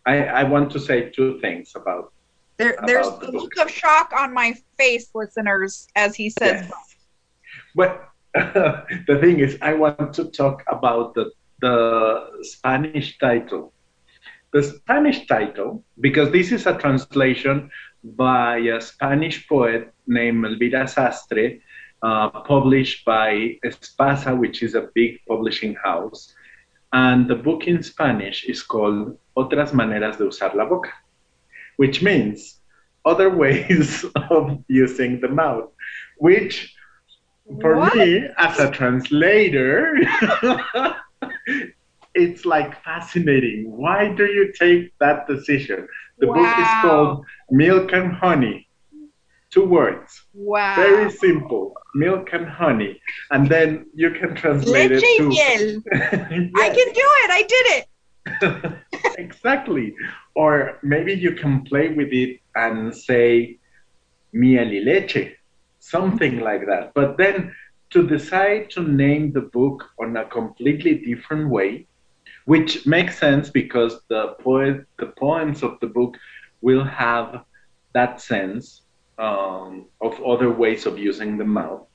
I 0.05 0.15
I 0.41 0.43
want 0.43 0.71
to 0.71 0.79
say 0.79 1.09
two 1.09 1.39
things 1.39 1.73
about 1.75 2.11
There, 2.57 2.75
there's 2.85 3.07
about 3.07 3.21
the 3.21 3.31
the 3.31 3.37
look 3.37 3.57
of 3.57 3.71
shock 3.71 4.11
on 4.17 4.33
my 4.33 4.53
face, 4.77 5.09
listeners, 5.15 5.87
as 5.95 6.15
he 6.15 6.29
says. 6.29 6.67
Yes. 6.67 6.95
But 7.75 8.09
the 9.09 9.17
thing 9.21 9.39
is, 9.39 9.57
I 9.61 9.73
want 9.73 10.13
to 10.19 10.25
talk 10.25 10.63
about 10.67 11.15
the 11.15 11.31
the 11.61 11.77
Spanish 12.41 13.17
title. 13.17 13.73
The 14.51 14.63
Spanish 14.63 15.27
title, 15.27 15.83
because 16.01 16.31
this 16.31 16.51
is 16.51 16.65
a 16.65 16.73
translation 16.73 17.69
by 18.03 18.57
a 18.57 18.81
Spanish 18.81 19.47
poet 19.47 19.93
named 20.07 20.45
Elvira 20.45 20.85
Sastre, 20.87 21.59
uh, 22.01 22.29
published 22.41 23.05
by 23.05 23.57
Espasa, 23.65 24.37
which 24.37 24.63
is 24.63 24.75
a 24.75 24.89
big 24.95 25.19
publishing 25.27 25.75
house. 25.75 26.33
And 26.93 27.27
the 27.27 27.35
book 27.35 27.67
in 27.67 27.83
Spanish 27.83 28.45
is 28.45 28.61
called 28.63 29.17
Otras 29.35 29.73
Maneras 29.73 30.17
de 30.17 30.23
Usar 30.25 30.53
la 30.55 30.65
Boca, 30.65 30.91
which 31.77 32.01
means 32.01 32.59
other 33.05 33.29
ways 33.43 34.05
of 34.29 34.63
using 34.67 35.19
the 35.21 35.29
mouth, 35.29 35.69
which 36.17 36.73
for 37.61 37.77
What? 37.77 37.95
me 37.95 38.27
as 38.37 38.59
a 38.59 38.69
translator 38.71 39.95
it's 42.15 42.45
like 42.45 42.81
fascinating 42.83 43.65
why 43.75 44.13
do 44.13 44.25
you 44.25 44.51
take 44.57 44.93
that 44.99 45.27
decision 45.27 45.87
the 46.19 46.27
book 46.27 46.59
is 46.59 46.71
called 46.81 47.25
milk 47.51 47.91
and 47.93 48.13
honey 48.13 48.67
two 49.51 49.65
words 49.65 50.21
Wow. 50.33 50.75
very 50.75 51.09
simple 51.11 51.73
milk 51.95 52.29
and 52.33 52.47
honey 52.47 53.01
and 53.31 53.47
then 53.49 53.85
you 53.95 54.11
can 54.11 54.35
translate 54.35 54.91
Leche 54.91 55.03
it 55.03 55.17
to 55.17 55.29
miel. 55.29 55.81
I 56.65 56.69
can 56.69 56.93
do 56.93 57.07
it. 57.21 57.29
I 57.31 57.43
did 57.47 57.65
it. 57.77 57.85
exactly. 59.17 59.95
Or 60.35 60.79
maybe 60.83 61.13
you 61.13 61.33
can 61.33 61.63
play 61.63 61.89
with 61.89 62.11
it 62.11 62.39
and 62.55 62.95
say 62.95 63.57
miel 64.33 64.67
y 64.67 64.81
leche, 64.83 65.35
something 65.79 66.39
like 66.39 66.65
that. 66.67 66.93
But 66.93 67.17
then 67.17 67.53
to 67.91 68.07
decide 68.07 68.69
to 68.71 68.83
name 68.83 69.31
the 69.31 69.41
book 69.41 69.85
on 69.99 70.15
a 70.17 70.25
completely 70.25 70.95
different 70.99 71.49
way, 71.49 71.87
which 72.49 72.87
makes 72.87 73.19
sense 73.19 73.51
because 73.51 74.01
the 74.07 74.35
poet, 74.39 74.83
the 74.97 75.13
poems 75.19 75.61
of 75.61 75.79
the 75.81 75.85
book 75.85 76.17
will 76.61 76.83
have 76.83 77.43
that 77.93 78.19
sense 78.19 78.81
um, 79.19 79.85
of 80.01 80.19
other 80.23 80.51
ways 80.51 80.87
of 80.87 80.97
using 80.97 81.37
the 81.37 81.45
mouth. 81.45 81.85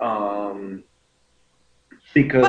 Um, 0.00 0.84
because 2.14 2.48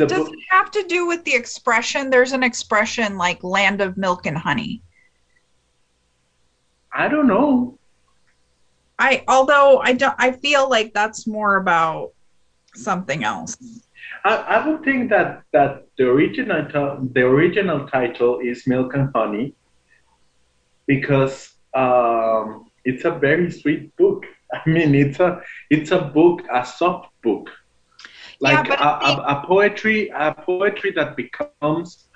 does 0.00 0.10
book- 0.10 0.34
it 0.34 0.38
have 0.50 0.70
to 0.72 0.82
do 0.82 1.06
with 1.06 1.24
the 1.24 1.34
expression? 1.34 2.10
There's 2.10 2.32
an 2.32 2.42
expression 2.42 3.16
like 3.16 3.42
land 3.42 3.80
of 3.80 3.96
milk 3.96 4.26
and 4.26 4.36
honey. 4.36 4.82
I 6.92 7.08
don't 7.08 7.26
know. 7.26 7.78
I 8.98 9.24
although 9.28 9.78
I 9.78 9.94
don't 9.94 10.14
I 10.18 10.32
feel 10.32 10.68
like 10.68 10.92
that's 10.92 11.26
more 11.26 11.56
about 11.56 12.10
something 12.74 13.24
else. 13.24 13.56
I, 14.24 14.36
I 14.36 14.66
would 14.66 14.84
think 14.84 15.10
that 15.10 15.42
that 15.52 15.86
the 15.96 16.08
original 16.08 16.66
the 17.12 17.22
original 17.22 17.86
title 17.86 18.40
is 18.40 18.66
Milk 18.66 18.94
and 18.94 19.10
Honey 19.14 19.54
because 20.86 21.54
um, 21.74 22.70
it's 22.84 23.04
a 23.04 23.12
very 23.12 23.50
sweet 23.50 23.96
book. 23.96 24.24
I 24.52 24.68
mean, 24.68 24.94
it's 24.94 25.20
a 25.20 25.40
it's 25.70 25.90
a 25.92 26.00
book, 26.00 26.42
a 26.52 26.64
soft 26.66 27.08
book, 27.22 27.48
like 28.40 28.68
but 28.68 28.80
a, 28.80 28.98
think- 29.06 29.18
a, 29.20 29.22
a 29.22 29.44
poetry, 29.46 30.10
a 30.14 30.34
poetry 30.34 30.92
that 30.96 31.16
becomes 31.16 32.08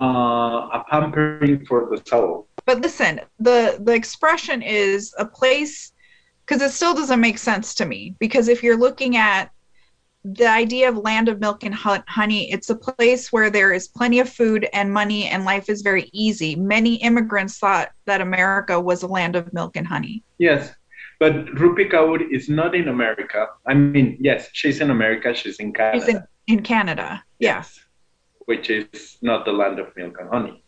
uh, 0.00 0.78
a 0.78 0.84
pampering 0.90 1.64
for 1.66 1.88
the 1.90 2.02
soul. 2.08 2.48
But 2.64 2.80
listen, 2.80 3.20
the 3.38 3.78
the 3.80 3.92
expression 3.92 4.62
is 4.62 5.14
a 5.18 5.26
place 5.26 5.92
because 6.46 6.62
it 6.62 6.72
still 6.72 6.94
doesn't 6.94 7.20
make 7.20 7.38
sense 7.38 7.74
to 7.74 7.84
me 7.84 8.16
because 8.18 8.48
if 8.48 8.62
you're 8.62 8.76
looking 8.76 9.16
at 9.16 9.51
the 10.24 10.46
idea 10.46 10.88
of 10.88 10.96
land 10.96 11.28
of 11.28 11.40
milk 11.40 11.64
and 11.64 11.74
honey, 11.74 12.52
it's 12.52 12.70
a 12.70 12.76
place 12.76 13.32
where 13.32 13.50
there 13.50 13.72
is 13.72 13.88
plenty 13.88 14.20
of 14.20 14.28
food 14.28 14.68
and 14.72 14.92
money 14.92 15.26
and 15.26 15.44
life 15.44 15.68
is 15.68 15.82
very 15.82 16.08
easy. 16.12 16.54
Many 16.54 16.96
immigrants 17.02 17.58
thought 17.58 17.90
that 18.06 18.20
America 18.20 18.80
was 18.80 19.02
a 19.02 19.08
land 19.08 19.34
of 19.34 19.52
milk 19.52 19.76
and 19.76 19.86
honey. 19.86 20.22
Yes, 20.38 20.72
but 21.18 21.46
Rupi 21.54 21.90
Kaur 21.90 22.20
is 22.32 22.48
not 22.48 22.74
in 22.76 22.88
America. 22.88 23.48
I 23.66 23.74
mean, 23.74 24.16
yes, 24.20 24.48
she's 24.52 24.80
in 24.80 24.90
America. 24.90 25.34
She's 25.34 25.58
in 25.58 25.72
Canada. 25.72 25.98
It's 25.98 26.08
in, 26.08 26.24
in 26.46 26.62
Canada. 26.62 27.24
Yeah. 27.40 27.56
Yes, 27.56 27.80
which 28.46 28.70
is 28.70 29.18
not 29.22 29.44
the 29.44 29.52
land 29.52 29.80
of 29.80 29.94
milk 29.96 30.16
and 30.20 30.28
honey. 30.28 30.62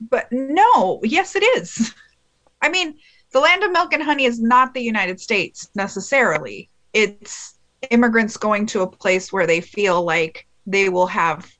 But 0.00 0.26
no, 0.32 1.00
yes, 1.04 1.36
it 1.36 1.44
is. 1.58 1.94
I 2.60 2.68
mean, 2.68 2.98
the 3.32 3.40
land 3.40 3.62
of 3.62 3.70
milk 3.70 3.92
and 3.92 4.02
honey 4.02 4.24
is 4.24 4.40
not 4.40 4.74
the 4.74 4.82
United 4.82 5.20
States 5.20 5.70
necessarily. 5.76 6.70
It's 6.92 7.59
immigrants 7.90 8.36
going 8.36 8.66
to 8.66 8.82
a 8.82 8.86
place 8.86 9.32
where 9.32 9.46
they 9.46 9.60
feel 9.60 10.02
like 10.02 10.46
they 10.66 10.88
will 10.88 11.06
have 11.06 11.50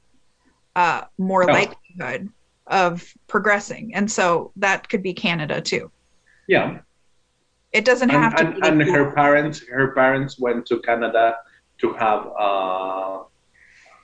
uh, 0.76 1.02
more 1.18 1.48
Oh. 1.48 1.52
likelihood 1.52 2.28
of 2.66 3.12
progressing. 3.26 3.94
And 3.94 4.10
so 4.10 4.52
that 4.56 4.88
could 4.88 5.02
be 5.02 5.14
Canada 5.14 5.60
too. 5.60 5.90
Yeah, 6.46 6.80
It 7.72 7.84
doesn't 7.84 8.10
have 8.10 8.34
and, 8.34 8.56
to 8.56 8.66
and, 8.66 8.78
be 8.78 8.84
and 8.84 8.94
her 8.96 9.12
parents, 9.12 9.62
her 9.68 9.92
parents 9.94 10.38
went 10.38 10.66
to 10.66 10.80
Canada 10.80 11.36
to 11.80 11.92
have 11.94 12.26
uh, 12.38 13.22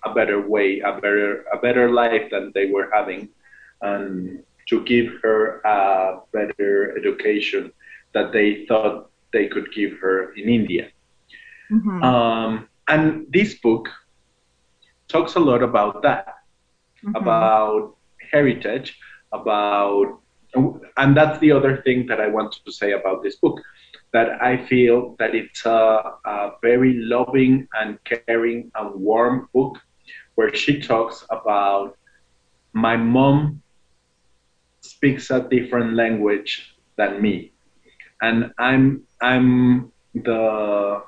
a 0.05 0.15
better 0.15 0.41
way, 0.41 0.81
a 0.81 1.01
better 1.01 1.45
a 1.53 1.59
better 1.59 1.91
life 1.91 2.31
than 2.31 2.53
they 2.55 2.67
were 2.71 2.89
having, 2.93 3.29
and 3.83 4.43
to 4.69 4.83
give 4.85 5.07
her 5.23 5.61
a 5.65 6.21
better 6.33 6.97
education 6.97 7.73
that 8.15 8.33
they 8.33 8.65
thought 8.67 9.11
they 9.33 9.47
could 9.49 9.73
give 9.75 9.99
her 9.99 10.33
in 10.35 10.49
India. 10.49 10.89
Mhm. 11.71 12.03
Um, 12.03 12.69
and 12.89 13.27
this 13.31 13.55
book 13.61 13.89
talks 15.09 15.35
a 15.37 15.41
lot 15.41 15.63
about 15.63 16.03
that, 16.03 16.35
Mhm. 17.05 17.17
about 17.17 17.97
heritage, 18.31 18.97
about, 19.33 20.21
and 20.97 21.17
that's 21.17 21.39
the 21.41 21.53
other 21.53 21.77
thing 21.85 22.07
that 22.07 22.21
I 22.21 22.29
want 22.29 22.53
to 22.65 22.73
say 22.73 22.93
about 22.93 23.23
this 23.23 23.37
book, 23.37 23.61
that 24.13 24.41
I 24.43 24.57
feel 24.69 25.17
that 25.19 25.35
it's 25.35 25.65
a, 25.67 26.13
a 26.25 26.51
very 26.63 26.95
loving 26.95 27.67
and 27.75 27.99
caring 28.05 28.71
and 28.75 28.95
warm 28.95 29.49
book 29.53 29.79
where 30.35 30.55
she 30.55 30.81
talks 30.81 31.25
about 31.31 31.97
my 32.73 32.97
mom 32.97 33.61
speaks 34.81 35.31
a 35.31 35.41
different 35.49 35.95
language 35.95 36.75
than 36.97 37.21
me 37.21 37.53
and 38.23 38.51
i'm 38.59 39.03
i'm 39.23 39.91
the 40.15 41.01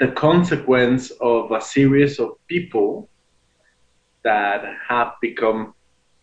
the 0.00 0.08
consequence 0.12 1.10
of 1.20 1.50
a 1.52 1.60
series 1.60 2.18
of 2.18 2.30
people 2.46 3.08
that 4.24 4.64
have 4.88 5.14
become 5.20 5.74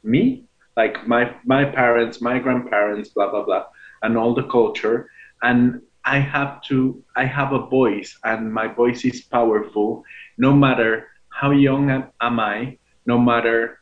me 0.04 0.44
like 0.78 1.08
my 1.08 1.34
my 1.46 1.66
parents 1.66 2.22
my 2.22 2.38
grandparents 2.40 3.10
blah 3.10 3.30
blah 3.30 3.44
blah 3.44 3.66
and 4.04 4.18
all 4.18 4.34
the 4.34 4.44
culture. 4.44 5.10
And 5.42 5.82
i 6.06 6.20
have 6.20 6.62
to 6.64 7.04
i 7.16 7.26
have 7.26 7.52
a 7.54 7.66
voice 7.66 8.18
and 8.24 8.54
my 8.54 8.68
voice 8.68 9.06
is 9.06 9.22
powerful 9.22 10.04
no 10.38 10.54
matter 10.54 11.08
how 11.30 11.52
young 11.52 11.90
am, 11.90 12.40
i 12.40 12.78
no 13.06 13.18
matter 13.18 13.80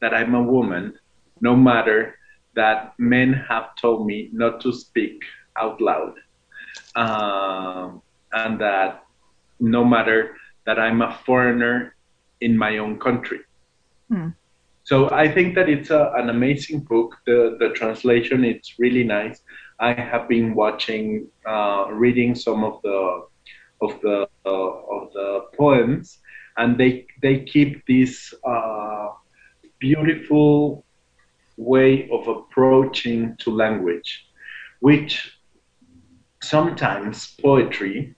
that 0.00 0.14
i'm 0.14 0.34
a 0.34 0.42
woman 0.42 0.94
no 1.40 1.56
matter 1.56 2.14
that 2.54 2.94
men 2.98 3.32
have 3.32 3.74
told 3.76 4.06
me 4.06 4.28
not 4.32 4.60
to 4.60 4.72
speak 4.72 5.22
out 5.56 5.80
loud. 5.80 6.14
Um, 6.94 8.02
and 8.32 8.60
that 8.60 9.04
no 9.60 9.84
matter 9.84 10.36
that 10.66 10.78
i'm 10.78 11.02
a 11.02 11.18
foreigner 11.26 11.94
in 12.40 12.56
my 12.56 12.78
own 12.78 12.98
country 12.98 13.40
Hmm. 14.10 14.28
so 14.84 15.10
I 15.10 15.28
think 15.32 15.54
that 15.54 15.68
it's 15.68 15.90
a, 15.90 16.12
an 16.16 16.30
amazing 16.30 16.80
book. 16.80 17.16
The 17.26 17.56
the 17.60 17.70
translation 17.70 18.44
it's 18.44 18.78
really 18.78 19.04
nice. 19.04 19.42
I 19.80 19.92
have 19.94 20.28
been 20.28 20.54
watching, 20.54 21.28
uh, 21.46 21.86
reading 21.92 22.34
some 22.34 22.64
of 22.64 22.80
the 22.82 23.22
of 23.80 24.00
the 24.02 24.28
uh, 24.46 24.72
of 24.96 25.12
the 25.12 25.40
poems, 25.56 26.18
and 26.56 26.76
they 26.78 27.06
they 27.22 27.40
keep 27.44 27.86
this 27.86 28.34
uh, 28.46 29.08
beautiful 29.78 30.84
way 31.56 32.08
of 32.10 32.28
approaching 32.28 33.36
to 33.38 33.50
language, 33.50 34.26
which 34.80 35.32
sometimes 36.42 37.34
poetry 37.42 38.14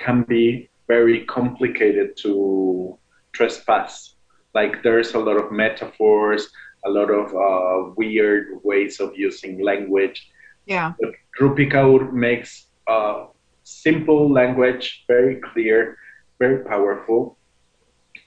can 0.00 0.22
be 0.24 0.70
very 0.88 1.24
complicated 1.26 2.16
to 2.18 2.98
trespass 3.32 4.16
like 4.54 4.82
there's 4.82 5.14
a 5.14 5.18
lot 5.18 5.36
of 5.36 5.52
metaphors 5.52 6.50
a 6.86 6.90
lot 6.90 7.10
of 7.10 7.26
uh, 7.34 7.92
weird 7.96 8.60
ways 8.64 9.00
of 9.00 9.12
using 9.16 9.62
language 9.62 10.18
Yeah. 10.66 10.92
but 11.00 11.12
Rupi 11.40 11.70
Kaur 11.70 12.12
makes 12.12 12.68
uh, 12.88 13.26
simple 13.64 14.30
language 14.32 15.04
very 15.08 15.40
clear 15.52 15.96
very 16.38 16.64
powerful 16.64 17.38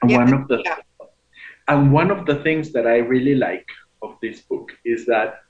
and 0.01 0.11
Yeah, 0.11 0.17
one 0.17 0.33
of 0.33 0.47
the 0.47 0.61
yeah. 0.65 0.77
and 1.67 1.91
one 1.91 2.11
of 2.11 2.25
the 2.25 2.35
things 2.43 2.71
that 2.73 2.85
i 2.87 2.97
really 2.97 3.35
like 3.35 3.67
of 4.01 4.17
this 4.21 4.41
book 4.41 4.71
is 4.85 5.05
that 5.07 5.41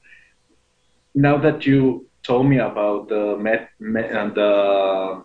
now 1.15 1.37
that 1.37 1.65
you 1.65 2.07
told 2.23 2.47
me 2.47 2.57
about 2.59 3.09
the 3.09 3.37
met, 3.37 3.69
met, 3.79 4.11
uh, 4.11 4.29
the 4.33 5.23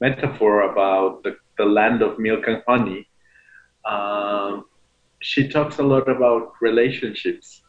metaphor 0.00 0.62
about 0.70 1.22
the, 1.22 1.36
the 1.58 1.64
land 1.64 2.02
of 2.02 2.18
milk 2.18 2.44
and 2.46 2.62
honey 2.66 3.06
um, 3.88 4.64
she 5.22 5.48
talks 5.48 5.78
a 5.78 5.82
lot 5.82 6.08
about 6.08 6.52
relationships 6.60 7.62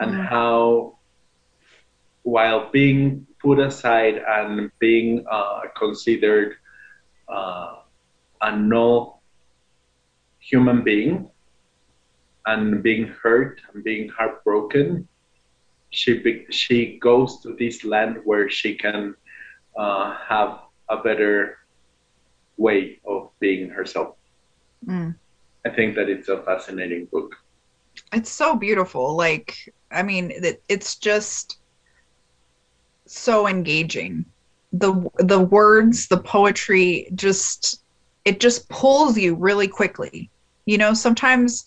and 0.00 0.14
Mm. 0.14 0.26
how 0.28 0.98
while 2.22 2.70
being 2.72 3.26
put 3.42 3.58
aside 3.58 4.14
and 4.26 4.70
being 4.80 5.24
uh, 5.30 5.60
considered 5.76 6.54
uh, 7.32 7.74
a 8.42 8.56
no 8.56 9.20
human 10.40 10.82
being 10.82 11.30
and 12.46 12.82
being 12.82 13.08
hurt 13.22 13.60
and 13.72 13.84
being 13.84 14.08
heartbroken 14.16 15.06
she 15.90 16.18
be- 16.22 16.46
she 16.50 16.98
goes 17.02 17.40
to 17.42 17.54
this 17.58 17.84
land 17.84 18.16
where 18.24 18.48
she 18.50 18.76
can 18.76 19.14
uh, 19.78 20.14
have 20.28 20.58
a 20.90 20.96
better 20.98 21.56
way 22.66 22.78
of 23.04 23.20
being 23.40 23.70
herself 23.78 24.16
Mm. 24.92 25.14
i 25.66 25.70
think 25.76 25.94
that 25.96 26.08
it's 26.14 26.28
a 26.28 26.42
fascinating 26.48 27.04
book 27.12 27.30
It's 28.18 28.30
so 28.42 28.56
beautiful. 28.56 29.16
Like, 29.16 29.48
I 29.90 30.02
mean, 30.02 30.24
it, 30.48 30.62
it's 30.74 30.96
just 31.08 31.58
so 33.06 33.46
engaging. 33.48 34.24
The 34.72 34.92
the 35.32 35.40
words, 35.40 36.08
the 36.08 36.18
poetry, 36.18 37.08
just 37.14 37.82
it 38.24 38.40
just 38.40 38.68
pulls 38.68 39.18
you 39.18 39.34
really 39.34 39.68
quickly. 39.68 40.30
You 40.66 40.78
know, 40.78 40.94
sometimes 40.94 41.66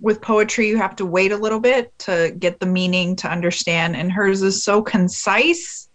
with 0.00 0.20
poetry 0.22 0.68
you 0.68 0.76
have 0.76 0.96
to 0.96 1.06
wait 1.06 1.32
a 1.32 1.36
little 1.44 1.60
bit 1.60 1.92
to 2.00 2.34
get 2.38 2.58
the 2.60 2.66
meaning 2.66 3.16
to 3.16 3.28
understand 3.30 3.96
and 3.96 4.10
hers 4.12 4.42
is 4.42 4.62
so 4.62 4.82
concise 4.82 5.88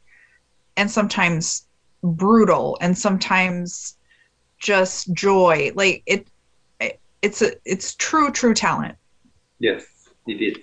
and 0.78 0.90
sometimes 0.92 1.68
brutal 2.04 2.78
and 2.82 2.98
sometimes 2.98 3.95
just 4.66 5.14
joy 5.14 5.72
like 5.76 6.04
it, 6.08 6.28
it 6.80 7.00
it's 7.22 7.42
a 7.42 7.52
it's 7.66 7.96
true 7.96 8.32
true 8.32 8.54
talent 8.54 8.98
Yes, 9.60 9.86
it 10.28 10.42
is. 10.42 10.58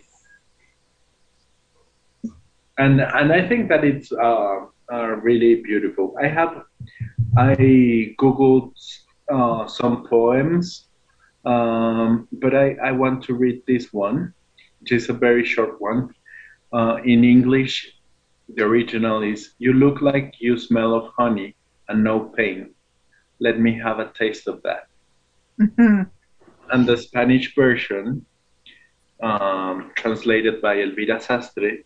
And 2.79 3.01
and 3.01 3.33
I 3.33 3.47
think 3.49 3.69
that 3.69 3.85
it's 3.85 4.13
uh, 4.13 4.67
uh, 4.93 5.07
really 5.23 5.63
beautiful. 5.63 6.15
I 6.23 6.29
have 6.29 6.65
I 7.37 7.55
googled 8.21 8.75
uh, 9.33 9.67
some 9.67 10.07
poems, 10.09 10.89
um, 11.45 12.29
but 12.33 12.55
I, 12.55 12.77
I 12.85 12.93
want 12.93 13.23
to 13.25 13.35
read 13.35 13.63
this 13.67 13.93
one, 13.93 14.33
which 14.81 14.93
is 14.93 15.09
a 15.09 15.13
very 15.13 15.45
short 15.45 15.81
one. 15.81 16.11
Uh, 16.73 16.97
in 17.05 17.25
English, 17.25 17.75
the 18.55 18.65
original 18.65 19.23
is 19.23 19.55
"You 19.59 19.73
look 19.75 20.03
like 20.03 20.35
you 20.41 20.59
smell 20.59 20.95
of 20.95 21.13
honey 21.19 21.57
and 21.89 22.05
no 22.05 22.21
pain. 22.37 22.75
Let 23.47 23.57
me 23.59 23.73
have 23.87 23.99
a 23.99 24.13
taste 24.21 24.47
of 24.53 24.57
that." 24.63 24.85
Mhm. 25.61 26.11
and 26.73 26.87
the 26.89 26.97
Spanish 26.97 27.47
version, 27.55 28.25
um, 29.23 29.77
translated 30.01 30.63
by 30.63 30.75
Elvira 30.85 31.19
Sastre, 31.21 31.85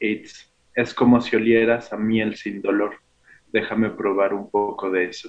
it's 0.00 0.32
Es 0.76 0.94
como 0.94 1.20
si 1.20 1.36
olieras 1.36 1.92
a 1.92 1.96
miel 1.98 2.34
sin 2.36 2.62
dolor. 2.62 2.94
Déjame 3.52 3.90
probar 3.90 4.32
un 4.32 4.48
poco 4.50 4.90
de 4.90 5.08
eso. 5.08 5.28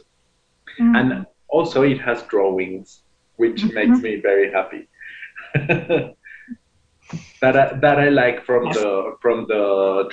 And 0.79 1.25
also, 1.49 1.81
it 1.83 1.99
has 1.99 2.21
drawings, 2.27 3.03
which 3.37 3.63
Mhm. 3.63 3.73
makes 3.73 4.01
me 4.01 4.15
very 4.29 4.51
happy. 4.51 4.87
that 7.41 7.55
I, 7.57 7.73
that 7.81 7.97
I 7.99 8.09
like 8.09 8.45
from 8.45 8.65
Yes. 8.67 8.77
the 8.77 9.15
from 9.21 9.45
the 9.47 9.63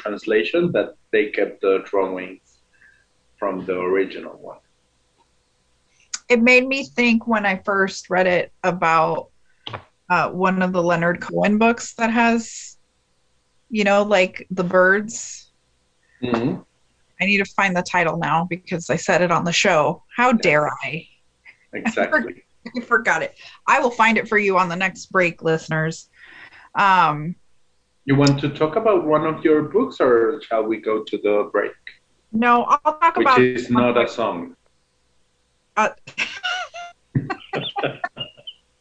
translation 0.02 0.72
that 0.72 0.88
they 1.12 1.24
kept 1.30 1.60
the 1.60 1.84
drawings 1.90 2.62
from 3.38 3.64
the 3.66 3.78
original 3.78 4.36
one. 4.52 4.58
It 6.28 6.40
made 6.42 6.66
me 6.66 6.84
think 6.84 7.26
when 7.26 7.46
I 7.46 7.56
first 7.64 8.10
read 8.10 8.26
it 8.26 8.52
about 8.62 9.30
uh, 10.10 10.30
one 10.30 10.62
of 10.62 10.72
the 10.72 10.82
Leonard 10.82 11.20
Cohen 11.20 11.58
books 11.58 11.94
that 11.94 12.10
has, 12.10 12.76
you 13.70 13.84
know, 13.84 14.02
like 14.02 14.46
the 14.50 14.64
birds. 14.64 15.50
Mhm. 16.22 16.64
I 17.20 17.24
need 17.26 17.38
to 17.38 17.44
find 17.56 17.76
the 17.76 17.82
title 17.82 18.16
now 18.16 18.46
because 18.48 18.88
I 18.90 18.96
said 18.96 19.22
it 19.22 19.30
on 19.32 19.44
the 19.44 19.52
show. 19.52 20.04
How 20.16 20.32
dare 20.32 20.68
I? 20.68 21.06
Exactly. 21.72 22.44
I 22.76 22.80
forgot 22.80 23.22
it. 23.22 23.34
I 23.66 23.80
will 23.80 23.90
find 23.90 24.18
it 24.18 24.28
for 24.28 24.38
you 24.38 24.58
on 24.58 24.68
the 24.68 24.76
next 24.76 25.06
break, 25.06 25.42
listeners. 25.42 26.08
Um, 26.78 27.34
You 28.04 28.16
want 28.16 28.38
to 28.40 28.48
talk 28.50 28.76
about 28.76 29.06
one 29.06 29.26
of 29.26 29.44
your 29.44 29.62
books, 29.62 30.00
or 30.00 30.40
shall 30.42 30.64
we 30.64 30.78
go 30.80 31.02
to 31.02 31.18
the 31.18 31.48
break? 31.52 31.72
no, 32.32 32.64
I'll 32.64 32.98
talk 32.98 33.16
Which 33.16 33.26
about 33.26 33.40
is 33.40 33.70
not 33.70 33.96
a 33.96 34.06
song. 34.06 34.54
Uh, 35.78 35.90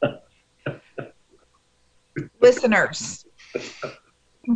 listeners. 2.42 3.26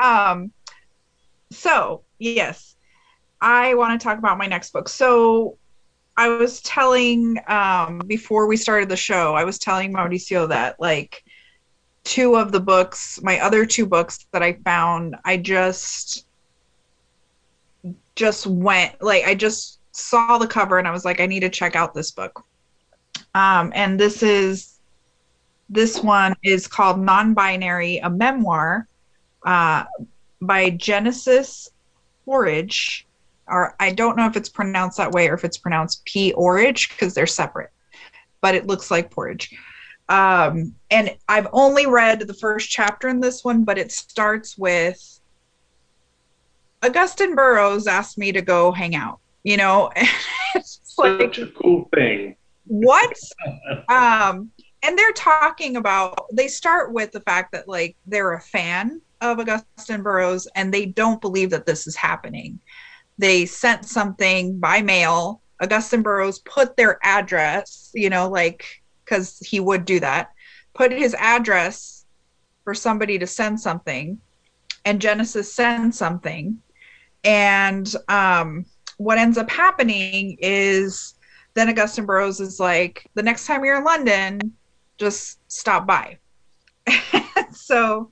um, 0.00 0.52
so 1.50 2.02
yes, 2.18 2.76
I 3.40 3.74
want 3.74 4.00
to 4.00 4.04
talk 4.04 4.18
about 4.18 4.38
my 4.38 4.46
next 4.46 4.72
book. 4.72 4.88
So 4.88 5.58
I 6.16 6.28
was 6.28 6.60
telling 6.62 7.38
um, 7.48 8.00
before 8.06 8.46
we 8.46 8.56
started 8.56 8.88
the 8.88 8.96
show, 8.96 9.34
I 9.34 9.42
was 9.44 9.58
telling 9.58 9.92
Mauricio 9.92 10.48
that 10.48 10.76
like 10.78 11.24
two 12.04 12.36
of 12.36 12.52
the 12.52 12.60
books, 12.60 13.20
my 13.22 13.40
other 13.40 13.66
two 13.66 13.86
books 13.86 14.26
that 14.32 14.42
I 14.42 14.52
found, 14.64 15.16
I 15.24 15.36
just 15.36 16.26
just 18.14 18.46
went 18.46 19.00
like 19.00 19.24
I 19.24 19.34
just 19.34 19.77
saw 19.92 20.38
the 20.38 20.46
cover 20.46 20.78
and 20.78 20.86
I 20.86 20.92
was 20.92 21.04
like, 21.04 21.20
I 21.20 21.26
need 21.26 21.40
to 21.40 21.48
check 21.48 21.76
out 21.76 21.94
this 21.94 22.10
book. 22.10 22.44
Um, 23.34 23.72
and 23.74 23.98
this 23.98 24.22
is 24.22 24.78
this 25.68 26.02
one 26.02 26.34
is 26.42 26.66
called 26.66 26.98
Non-Binary, 26.98 27.98
a 27.98 28.08
memoir 28.08 28.86
uh, 29.44 29.84
by 30.40 30.70
Genesis 30.70 31.68
Porridge, 32.24 33.06
or 33.46 33.74
I 33.78 33.92
don't 33.92 34.16
know 34.16 34.26
if 34.26 34.36
it's 34.36 34.48
pronounced 34.48 34.96
that 34.96 35.12
way 35.12 35.28
or 35.28 35.34
if 35.34 35.44
it's 35.44 35.58
pronounced 35.58 36.04
P 36.04 36.32
Orridge 36.32 36.88
because 36.88 37.12
they're 37.12 37.26
separate, 37.26 37.70
but 38.40 38.54
it 38.54 38.66
looks 38.66 38.90
like 38.90 39.10
porridge. 39.10 39.54
Um, 40.08 40.74
and 40.90 41.14
I've 41.28 41.48
only 41.52 41.86
read 41.86 42.20
the 42.20 42.34
first 42.34 42.70
chapter 42.70 43.08
in 43.08 43.20
this 43.20 43.44
one, 43.44 43.64
but 43.64 43.76
it 43.76 43.92
starts 43.92 44.56
with 44.56 45.20
Augustine 46.82 47.34
Burroughs 47.34 47.86
asked 47.86 48.16
me 48.16 48.32
to 48.32 48.40
go 48.40 48.72
hang 48.72 48.94
out. 48.94 49.20
You 49.44 49.56
know, 49.56 49.90
it's 50.54 50.94
like 50.98 51.20
Such 51.20 51.38
a 51.38 51.46
cool 51.48 51.88
thing. 51.94 52.36
what? 52.66 53.16
Um 53.88 54.50
and 54.82 54.96
they're 54.96 55.12
talking 55.12 55.76
about 55.76 56.26
they 56.32 56.46
start 56.48 56.92
with 56.92 57.10
the 57.12 57.20
fact 57.20 57.52
that 57.52 57.66
like 57.68 57.96
they're 58.06 58.34
a 58.34 58.40
fan 58.40 59.00
of 59.20 59.40
augustine 59.40 60.02
burroughs 60.02 60.46
and 60.54 60.72
they 60.72 60.86
don't 60.86 61.20
believe 61.20 61.50
that 61.50 61.66
this 61.66 61.86
is 61.86 61.96
happening. 61.96 62.60
They 63.18 63.46
sent 63.46 63.86
something 63.86 64.58
by 64.60 64.82
mail. 64.82 65.40
Augustine 65.60 66.02
burroughs 66.02 66.38
put 66.40 66.76
their 66.76 66.98
address 67.02 67.90
you 67.94 68.10
know 68.10 68.28
like 68.28 68.64
because 69.04 69.38
he 69.40 69.58
would 69.58 69.84
do 69.84 69.98
that 70.00 70.30
put 70.74 70.92
his 70.92 71.14
address 71.18 72.04
for 72.64 72.74
somebody 72.74 73.18
to 73.18 73.26
send 73.26 73.58
something 73.60 74.20
and 74.84 75.00
genesis 75.00 75.52
sends 75.52 75.98
something. 75.98 76.58
And 77.24 77.92
um 78.08 78.64
what 78.98 79.18
ends 79.18 79.38
up 79.38 79.50
happening 79.50 80.36
is 80.40 81.14
then 81.54 81.68
Augustine 81.68 82.06
Burroughs 82.06 82.40
is 82.40 82.60
like, 82.60 83.06
the 83.14 83.22
next 83.22 83.46
time 83.46 83.64
you're 83.64 83.76
in 83.78 83.84
London, 83.84 84.40
just 84.98 85.40
stop 85.50 85.86
by. 85.86 86.18
so, 87.50 88.10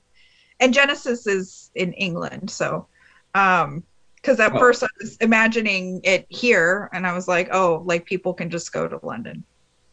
and 0.61 0.73
Genesis 0.75 1.27
is 1.27 1.71
in 1.75 1.93
England. 1.93 2.51
So, 2.51 2.87
um, 3.35 3.83
because 4.17 4.41
at 4.41 4.55
Oh. 4.55 4.59
first 4.59 4.83
I 4.83 4.89
was 5.01 5.17
imagining 5.19 6.01
it 6.03 6.27
here, 6.31 6.89
and 6.93 7.07
I 7.07 7.13
was 7.13 7.29
like, 7.29 7.49
oh, 7.53 7.83
like 7.85 8.05
people 8.07 8.35
can 8.35 8.51
just 8.51 8.73
go 8.73 8.89
to 8.89 8.99
London. 9.05 9.45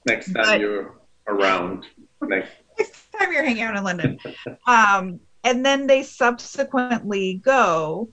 Next 0.07 0.33
time 0.33 0.43
But- 0.45 0.59
you're 0.59 0.95
around. 1.27 1.85
Next. 2.21 2.49
Next 2.79 3.11
time 3.19 3.31
you're 3.31 3.43
hanging 3.43 3.61
out 3.61 3.75
in 3.75 3.83
London. 3.83 4.17
um, 4.65 5.19
and 5.43 5.63
then 5.63 5.85
they 5.85 6.01
subsequently 6.01 7.35
go. 7.43 8.09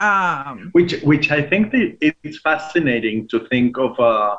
Um, 0.00 0.70
Which, 0.72 1.00
which 1.02 1.30
I 1.30 1.42
think 1.42 1.72
it's 1.72 2.40
fascinating 2.40 3.28
to 3.28 3.46
think 3.48 3.76
of 3.78 3.98
a 3.98 4.38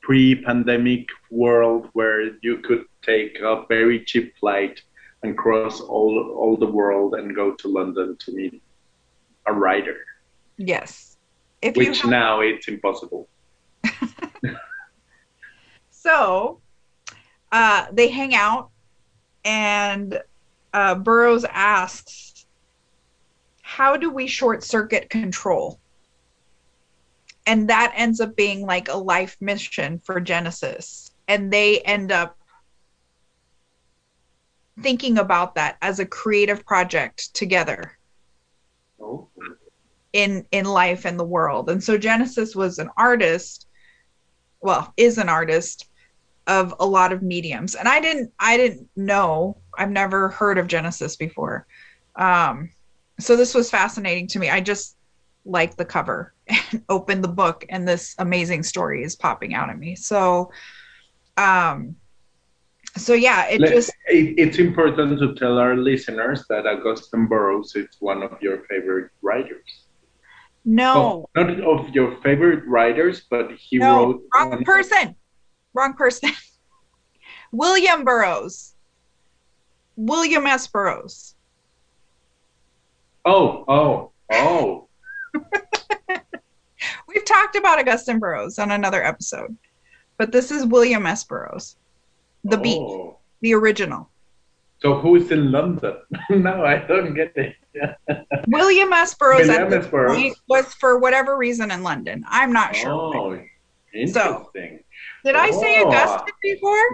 pre-pandemic 0.00 1.06
world 1.30 1.88
where 1.92 2.36
you 2.42 2.58
could 2.58 2.84
take 3.02 3.38
a 3.40 3.64
very 3.68 4.04
cheap 4.04 4.36
flight 4.38 4.80
and 5.24 5.36
cross 5.36 5.80
all 5.80 6.34
all 6.36 6.56
the 6.56 6.66
world 6.66 7.14
and 7.14 7.34
go 7.34 7.52
to 7.54 7.68
London 7.68 8.16
to 8.18 8.32
meet 8.32 8.62
a 9.46 9.52
writer, 9.52 9.98
yes. 10.56 11.16
If 11.62 11.76
which 11.76 12.00
have- 12.02 12.10
now 12.10 12.40
it's 12.40 12.68
impossible. 12.68 13.28
So 15.90 16.60
uh, 17.52 17.86
they 17.92 18.08
hang 18.08 18.34
out, 18.34 18.70
and 19.44 20.20
uh, 20.72 20.96
Burroughs 20.96 21.44
asks, 21.44 22.31
How 23.72 23.96
do 23.96 24.10
we 24.10 24.26
short 24.26 24.62
circuit 24.62 25.08
control? 25.08 25.80
And 27.46 27.70
that 27.70 27.94
ends 27.96 28.20
up 28.20 28.36
being 28.36 28.66
like 28.66 28.88
a 28.88 28.96
life 28.98 29.38
mission 29.40 29.98
for 30.04 30.20
Genesis. 30.20 31.10
And 31.26 31.50
they 31.50 31.80
end 31.80 32.12
up 32.12 32.36
thinking 34.82 35.16
about 35.16 35.54
that 35.54 35.78
as 35.80 36.00
a 36.00 36.04
creative 36.04 36.66
project 36.66 37.32
together 37.34 37.96
Oh, 39.00 39.28
in 40.12 40.46
in 40.50 40.66
life 40.66 41.06
and 41.06 41.18
the 41.18 41.24
world 41.24 41.68
and 41.68 41.82
so 41.82 41.98
genesis 41.98 42.56
was 42.56 42.78
an 42.78 42.88
artist 42.96 43.66
well 44.60 44.92
is 44.96 45.18
an 45.18 45.28
artist 45.28 45.88
of 46.46 46.74
a 46.80 46.86
lot 46.86 47.12
of 47.12 47.22
mediums 47.22 47.74
and 47.74 47.86
i 47.86 48.00
didn't 48.00 48.32
i 48.38 48.56
didn't 48.56 48.88
know 48.96 49.58
i've 49.76 49.90
never 49.90 50.30
heard 50.30 50.56
of 50.58 50.66
genesis 50.66 51.16
before 51.16 51.66
um 52.16 52.70
so 53.18 53.36
this 53.36 53.54
was 53.54 53.70
fascinating 53.70 54.26
to 54.28 54.38
me. 54.38 54.48
I 54.48 54.60
just 54.60 54.96
like 55.44 55.76
the 55.76 55.84
cover 55.84 56.34
and 56.48 56.82
opened 56.88 57.24
the 57.24 57.28
book 57.28 57.64
and 57.68 57.86
this 57.86 58.14
amazing 58.18 58.62
story 58.62 59.02
is 59.02 59.16
popping 59.16 59.54
out 59.54 59.70
at 59.70 59.78
me. 59.78 59.96
So 59.96 60.50
um 61.36 61.96
so 62.96 63.14
yeah 63.14 63.48
it 63.48 63.60
Let- 63.60 63.72
just 63.72 63.90
it, 64.06 64.34
it's 64.38 64.58
important 64.58 65.18
to 65.20 65.34
tell 65.34 65.58
our 65.58 65.76
listeners 65.76 66.44
that 66.48 66.66
Augustine 66.66 67.26
Burroughs 67.26 67.74
is 67.74 67.88
one 68.00 68.22
of 68.22 68.36
your 68.40 68.64
favorite 68.68 69.10
writers. 69.22 69.86
no. 70.64 71.26
Oh, 71.36 71.42
not 71.42 71.60
of 71.60 71.88
your 71.90 72.20
favorite 72.22 72.64
writers, 72.66 73.22
but 73.30 73.50
he 73.52 73.78
no 73.78 74.06
wrote. 74.06 74.22
wrong 74.34 74.64
person. 74.64 75.16
Wrong 75.74 75.94
person. 75.94 76.30
William 77.52 78.04
burroughs 78.04 78.72
william 79.96 80.46
s. 80.46 80.66
Burroughs 80.66 81.34
Oh, 83.24 83.64
oh, 83.68 84.10
oh. 84.32 84.88
we've 87.08 87.24
talked 87.24 87.56
about 87.56 87.78
augustine 87.78 88.18
burroughs 88.18 88.58
on 88.58 88.70
another 88.72 89.02
episode 89.02 89.56
but 90.18 90.32
this 90.32 90.50
is 90.50 90.66
william 90.66 91.06
s 91.06 91.24
burroughs 91.24 91.76
the 92.44 92.56
beat 92.58 92.78
oh. 92.78 93.16
the 93.40 93.54
original 93.54 94.08
So 94.82 94.98
who 94.98 95.14
is 95.14 95.30
in 95.30 95.52
London? 95.52 95.94
no, 96.30 96.64
I 96.66 96.78
don't 96.90 97.14
get 97.14 97.32
it. 97.36 97.54
william 98.48 98.92
s 98.92 99.14
burroughs 99.14 99.46
William 99.48 99.72
S. 99.72 99.86
Burroughs. 99.86 100.34
was 100.48 100.74
for 100.74 100.98
whatever 100.98 101.36
reason 101.38 101.70
in 101.70 101.82
london 101.82 102.24
i'm 102.28 102.52
not 102.52 102.74
sure 102.76 102.90
Oh, 102.92 103.38
interesting. 103.94 104.80
did 105.24 105.36
i 105.36 105.50
say 105.50 105.80
Oh. 105.82 105.88
augustine 105.88 106.34
before 106.42 106.84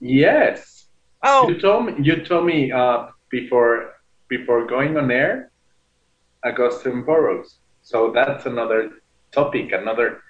Yes. 0.00 0.86
oh 1.22 1.48
You 1.48 1.60
told 1.60 1.86
me. 1.86 1.92
You 2.02 2.24
told 2.24 2.44
me 2.46 2.72
uh, 2.72 3.08
before 3.30 3.94
before 4.28 4.66
going 4.66 4.96
on 4.96 5.10
air, 5.12 5.51
Augustine 6.44 7.02
Burroughs. 7.02 7.56
So 7.82 8.12
that's 8.12 8.46
another 8.46 8.90
topic. 9.32 9.72
Another. 9.72 10.22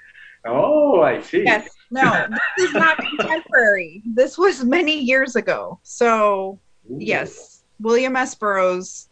Oh, 0.45 1.03
I 1.03 1.21
see. 1.21 1.45
Yes. 1.45 1.69
No, 1.91 2.27
this 2.57 2.69
is 2.69 2.75
not 2.75 2.97
contemporary. 3.19 4.03
This 4.07 4.39
was 4.39 4.65
many 4.65 4.99
years 4.99 5.37
ago. 5.37 5.79
So, 5.83 6.59
Ooh. 6.91 6.97
yes, 6.99 7.63
William 7.81 8.17
S. 8.17 8.35
Burroughs, 8.35 9.09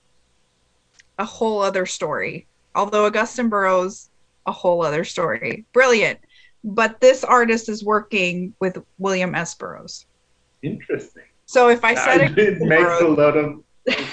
a 1.19 1.25
whole 1.25 1.61
other 1.61 1.85
story. 1.85 2.47
Although 2.75 3.05
Augustine 3.05 3.51
Burroughs, 3.51 4.09
a 4.47 4.53
whole 4.53 4.83
other 4.83 5.05
story. 5.05 5.67
Brilliant. 5.73 6.21
But 6.65 7.01
this 7.01 7.23
artist 7.23 7.69
is 7.69 7.85
working 7.85 8.55
with 8.61 8.83
William 8.99 9.35
S. 9.35 9.55
Burroughs. 9.55 10.07
Interesting. 10.63 11.25
So 11.47 11.69
if 11.69 11.85
I 11.85 11.95
said 11.95 12.21
it 12.23 12.33
Augustine 12.33 12.69
makes 12.69 13.01
a 13.01 13.09
lot 13.09 13.37
of 13.37 13.63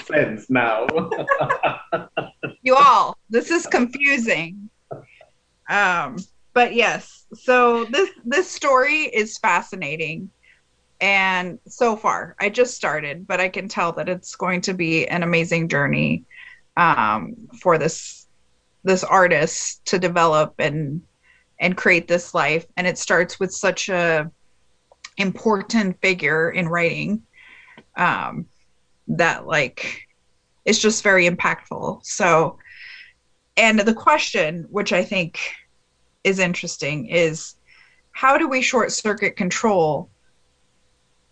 sense 0.04 0.50
now. 0.50 0.86
you 2.62 2.74
all, 2.74 3.16
this 3.30 3.50
is 3.50 3.66
confusing. 3.66 4.70
Um, 5.68 6.16
but 6.54 6.74
yes, 6.74 7.26
so 7.34 7.84
this 7.84 8.10
this 8.24 8.50
story 8.50 9.02
is 9.02 9.38
fascinating. 9.38 10.30
And 11.00 11.60
so 11.68 11.94
far, 11.94 12.34
I 12.40 12.48
just 12.48 12.74
started, 12.74 13.26
but 13.26 13.40
I 13.40 13.48
can 13.48 13.68
tell 13.68 13.92
that 13.92 14.08
it's 14.08 14.34
going 14.34 14.62
to 14.62 14.74
be 14.74 15.06
an 15.06 15.22
amazing 15.22 15.68
journey 15.68 16.24
um, 16.76 17.36
for 17.60 17.78
this 17.78 18.26
this 18.82 19.04
artist 19.04 19.84
to 19.86 19.98
develop 19.98 20.54
and 20.58 21.02
and 21.60 21.76
create 21.76 22.08
this 22.08 22.34
life. 22.34 22.66
And 22.76 22.86
it 22.86 22.98
starts 22.98 23.38
with 23.38 23.52
such 23.52 23.88
a 23.88 24.30
important 25.16 26.00
figure 26.00 26.50
in 26.50 26.68
writing 26.68 27.22
um, 27.96 28.46
that 29.08 29.46
like 29.46 30.07
it's 30.68 30.78
just 30.78 31.02
very 31.02 31.26
impactful. 31.28 32.04
So, 32.04 32.58
and 33.56 33.80
the 33.80 33.94
question, 33.94 34.66
which 34.68 34.92
I 34.92 35.02
think 35.02 35.40
is 36.24 36.38
interesting, 36.38 37.06
is 37.06 37.54
how 38.12 38.36
do 38.36 38.48
we 38.48 38.60
short 38.60 38.92
circuit 38.92 39.34
control? 39.34 40.10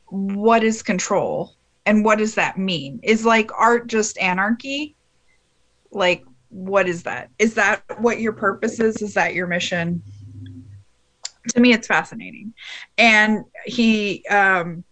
What 0.09 0.65
is 0.65 0.83
control? 0.83 1.53
And 1.85 2.03
what 2.03 2.19
does 2.19 2.35
that 2.37 2.57
mean? 2.57 2.99
Is 3.03 3.27
like 3.27 3.51
art 3.53 3.89
just 3.89 4.17
anarchy? 4.19 4.97
Like, 5.91 6.25
what 6.49 6.89
is 6.89 7.03
that? 7.03 7.29
Is 7.39 7.55
that 7.55 7.83
what 8.01 8.21
your 8.21 8.33
purpose 8.33 8.81
is? 8.81 9.03
Is 9.03 9.15
that 9.15 9.35
your 9.35 9.47
mission? 9.47 10.03
to 11.49 11.61
me 11.61 11.73
it's 11.73 11.87
fascinating 11.87 12.53
and 12.99 13.45
he 13.67 14.25
um 14.27 14.83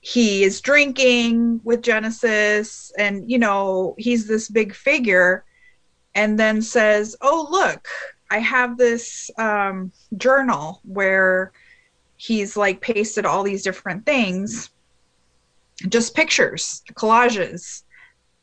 he 0.00 0.44
is 0.44 0.60
drinking 0.60 1.60
with 1.64 1.82
genesis 1.82 2.92
and 2.98 3.30
you 3.30 3.38
know 3.38 3.94
he's 3.98 4.26
this 4.26 4.48
big 4.48 4.74
figure 4.74 5.44
and 6.14 6.38
then 6.38 6.62
says 6.62 7.16
oh 7.20 7.46
look 7.50 7.88
i 8.30 8.38
have 8.38 8.76
this 8.76 9.30
um 9.38 9.90
journal 10.16 10.80
where 10.84 11.52
he's 12.16 12.56
like 12.56 12.80
pasted 12.80 13.26
all 13.26 13.42
these 13.42 13.62
different 13.62 14.04
things 14.06 14.70
just 15.88 16.14
pictures 16.14 16.82
collages 16.94 17.82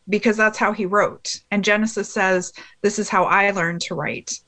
because 0.08 0.38
that's 0.38 0.58
how 0.58 0.72
he 0.72 0.86
wrote 0.86 1.42
and 1.52 1.64
genesis 1.64 2.12
says 2.14 2.52
this 2.82 3.00
is 3.00 3.10
how 3.10 3.24
i 3.26 3.50
learned 3.52 3.82
to 3.82 3.96
write 3.96 4.40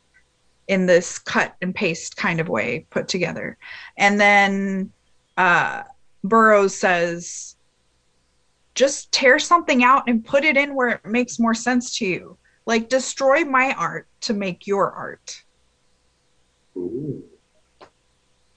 in 0.67 0.85
this 0.85 1.17
cut 1.17 1.55
and 1.61 1.73
paste 1.73 2.17
kind 2.17 2.39
of 2.39 2.49
way 2.49 2.85
put 2.89 3.07
together. 3.07 3.57
And 3.97 4.19
then 4.19 4.91
uh, 5.37 5.83
Burroughs 6.23 6.75
says, 6.75 7.55
just 8.75 9.11
tear 9.11 9.39
something 9.39 9.83
out 9.83 10.03
and 10.07 10.23
put 10.23 10.43
it 10.43 10.55
in 10.55 10.75
where 10.75 10.89
it 10.89 11.05
makes 11.05 11.39
more 11.39 11.53
sense 11.53 11.97
to 11.97 12.05
you. 12.05 12.37
Like 12.65 12.89
destroy 12.89 13.43
my 13.43 13.73
art 13.73 14.07
to 14.21 14.33
make 14.33 14.67
your 14.67 14.91
art. 14.91 15.41
Ooh. 16.75 17.23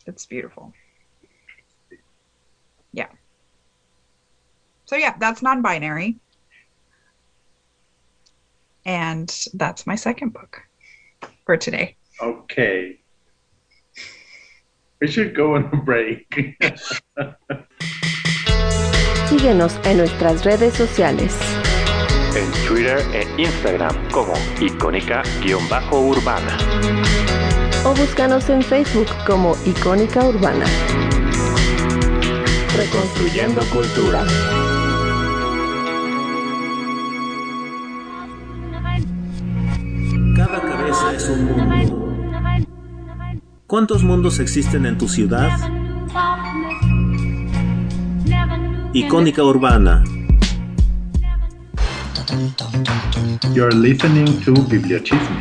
It's 0.07 0.27
beautiful. 0.27 0.73
Yeah. 2.92 3.07
So 4.85 4.96
yeah, 4.96 5.16
that's 5.18 5.42
non-binary. 5.42 6.18
And 8.85 9.46
that's 9.55 9.87
my 9.87 9.94
second 9.94 10.33
book 10.33 10.62
for 11.46 11.57
today. 11.57 11.96
Okay. 12.20 13.00
We 15.01 15.09
should 15.09 15.35
go 15.35 15.55
on 15.57 15.65
a 15.73 15.77
break. 15.83 16.27
Síguenos 19.31 19.81
en 19.85 19.97
nuestras 19.97 20.45
redes 20.45 20.75
sociales. 20.75 21.39
En 22.37 22.69
Twitter 22.69 23.01
e 23.15 23.27
Instagram 23.41 23.95
como 24.11 24.35
icónica-urbana. 24.61 26.59
O 27.87 27.95
búscanos 27.95 28.51
en 28.51 28.61
Facebook 28.61 29.09
como 29.27 29.57
Icónica 29.65 30.23
Urbana. 30.23 30.67
Reconstruyendo 32.77 33.63
cultura. 33.73 34.23
Cada 40.37 40.61
cabeza 40.61 41.13
es 41.15 41.29
un 41.31 41.45
mundo. 41.47 42.00
¿Cuántos 43.70 44.02
mundos 44.02 44.40
existen 44.40 44.85
en 44.85 44.98
tu 44.98 45.06
ciudad? 45.06 45.48
Icónica 48.92 49.44
Urbana. 49.44 50.02
You're 53.54 53.70
listening 53.70 54.26
to 54.40 54.54
Bibliochisme. 54.54 55.38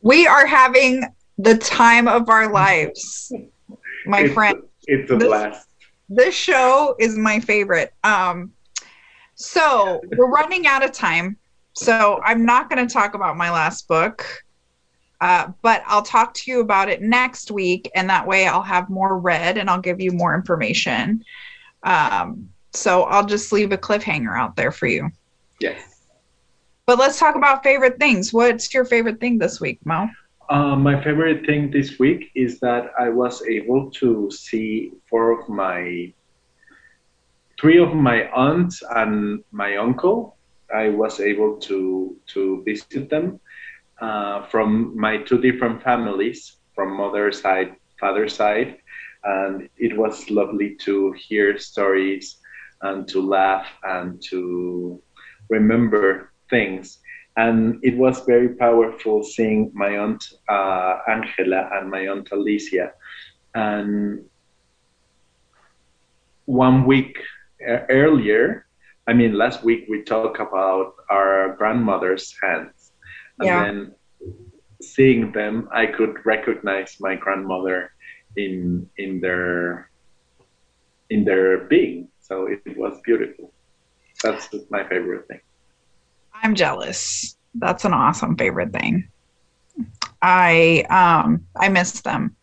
We 0.00 0.26
are 0.26 0.46
having 0.46 1.02
the 1.36 1.58
time 1.58 2.08
of 2.08 2.30
our 2.30 2.50
lives, 2.50 3.30
my 4.06 4.20
it's, 4.20 4.32
friend. 4.32 4.62
It's 4.86 5.10
a 5.10 5.16
This- 5.16 5.28
blast. 5.28 5.68
This 6.08 6.34
show 6.34 6.96
is 6.98 7.18
my 7.18 7.38
favorite. 7.38 7.92
Um, 8.02 8.52
so 9.34 10.00
we're 10.16 10.30
running 10.30 10.66
out 10.66 10.82
of 10.82 10.92
time. 10.92 11.36
So 11.78 12.20
I'm 12.24 12.44
not 12.44 12.68
going 12.68 12.84
to 12.84 12.92
talk 12.92 13.14
about 13.14 13.36
my 13.36 13.52
last 13.52 13.86
book, 13.86 14.26
uh, 15.20 15.52
but 15.62 15.84
I'll 15.86 16.02
talk 16.02 16.34
to 16.34 16.50
you 16.50 16.60
about 16.60 16.88
it 16.88 17.02
next 17.02 17.52
week, 17.52 17.88
and 17.94 18.10
that 18.10 18.26
way 18.26 18.48
I'll 18.48 18.62
have 18.62 18.90
more 18.90 19.16
read 19.16 19.58
and 19.58 19.70
I'll 19.70 19.80
give 19.80 20.00
you 20.00 20.10
more 20.10 20.34
information. 20.34 21.24
Um, 21.84 22.48
so 22.72 23.04
I'll 23.04 23.24
just 23.24 23.52
leave 23.52 23.70
a 23.70 23.78
cliffhanger 23.78 24.36
out 24.36 24.56
there 24.56 24.72
for 24.72 24.88
you. 24.88 25.10
Yes. 25.60 26.00
But 26.84 26.98
let's 26.98 27.18
talk 27.18 27.36
about 27.36 27.62
favorite 27.62 28.00
things. 28.00 28.32
What's 28.32 28.74
your 28.74 28.84
favorite 28.84 29.20
thing 29.20 29.38
this 29.38 29.60
week, 29.60 29.78
Mo? 29.84 30.08
Uh, 30.48 30.74
my 30.74 31.00
favorite 31.04 31.46
thing 31.46 31.70
this 31.70 31.98
week 32.00 32.30
is 32.34 32.58
that 32.58 32.90
I 32.98 33.08
was 33.08 33.42
able 33.42 33.90
to 33.92 34.30
see 34.32 34.92
four 35.06 35.38
of 35.38 35.48
my, 35.48 36.12
three 37.60 37.78
of 37.78 37.94
my 37.94 38.28
aunts 38.30 38.82
and 38.96 39.44
my 39.52 39.76
uncle. 39.76 40.37
I 40.74 40.90
was 40.90 41.20
able 41.20 41.58
to 41.68 42.16
to 42.34 42.62
visit 42.64 43.08
them 43.10 43.40
uh, 44.00 44.46
from 44.46 44.98
my 44.98 45.18
two 45.18 45.40
different 45.40 45.82
families, 45.82 46.56
from 46.74 46.96
mother 46.96 47.32
side, 47.32 47.76
father 48.00 48.28
side, 48.28 48.78
and 49.24 49.68
it 49.76 49.96
was 49.96 50.30
lovely 50.30 50.76
to 50.86 51.12
hear 51.12 51.58
stories 51.58 52.38
and 52.82 53.08
to 53.08 53.20
laugh 53.20 53.66
and 53.82 54.22
to 54.30 55.02
remember 55.50 56.32
things 56.50 56.98
and 57.38 57.78
it 57.82 57.96
was 57.96 58.24
very 58.26 58.48
powerful 58.48 59.22
seeing 59.22 59.70
my 59.72 59.96
aunt 59.96 60.24
uh, 60.48 60.98
Angela 61.08 61.70
and 61.72 61.88
my 61.88 62.08
aunt 62.08 62.28
Alicia. 62.32 62.92
And 63.54 64.24
one 66.46 66.84
week 66.84 67.16
uh, 67.62 67.86
earlier, 67.88 68.66
I 69.08 69.14
mean, 69.14 69.34
last 69.38 69.64
week 69.64 69.86
we 69.88 70.04
talked 70.04 70.38
about 70.40 70.92
our 71.10 71.54
grandmother's 71.56 72.34
hands, 72.42 72.92
and 73.40 73.48
Yeah. 73.48 73.64
then 73.64 73.94
seeing 74.82 75.32
them, 75.32 75.68
I 75.72 75.86
could 75.86 76.14
recognize 76.24 76.96
my 77.00 77.16
grandmother 77.16 77.90
in 78.36 78.88
in 78.98 79.20
their 79.20 79.90
in 81.10 81.24
their 81.24 81.58
being. 81.68 82.08
So 82.20 82.46
it, 82.46 82.60
it 82.66 82.76
was 82.78 83.00
beautiful. 83.04 83.54
That's 84.22 84.48
my 84.70 84.86
favorite 84.88 85.26
thing. 85.28 85.40
I'm 86.34 86.54
jealous. 86.54 87.36
That's 87.54 87.84
an 87.84 87.94
awesome 87.94 88.36
favorite 88.36 88.72
thing. 88.72 89.08
I 90.22 90.84
um 90.90 91.46
I 91.56 91.68
miss 91.68 92.00
them. 92.02 92.36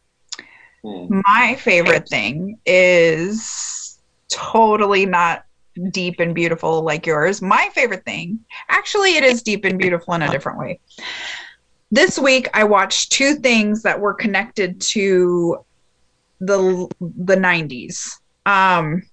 Hmm. 0.83 1.07
My 1.09 1.55
favorite 1.59 2.07
thing 2.09 2.59
is 2.65 3.99
totally 4.31 5.05
not 5.05 5.44
deep 5.91 6.19
and 6.19 6.33
beautiful 6.33 6.81
like 6.81 7.05
yours. 7.05 7.41
My 7.41 7.69
favorite 7.73 8.05
thing, 8.05 8.39
actually, 8.69 9.17
it 9.17 9.23
is 9.23 9.43
deep 9.43 9.65
and 9.65 9.77
beautiful 9.77 10.13
in 10.13 10.21
a 10.21 10.29
different 10.29 10.59
way. 10.59 10.79
This 11.91 12.17
week, 12.17 12.49
I 12.53 12.63
watched 12.63 13.11
two 13.11 13.35
things 13.35 13.83
that 13.83 13.99
were 13.99 14.13
connected 14.13 14.81
to 14.81 15.65
the 16.39 16.87
the 16.99 17.35
90s. 17.35 18.17
Um, 18.45 19.03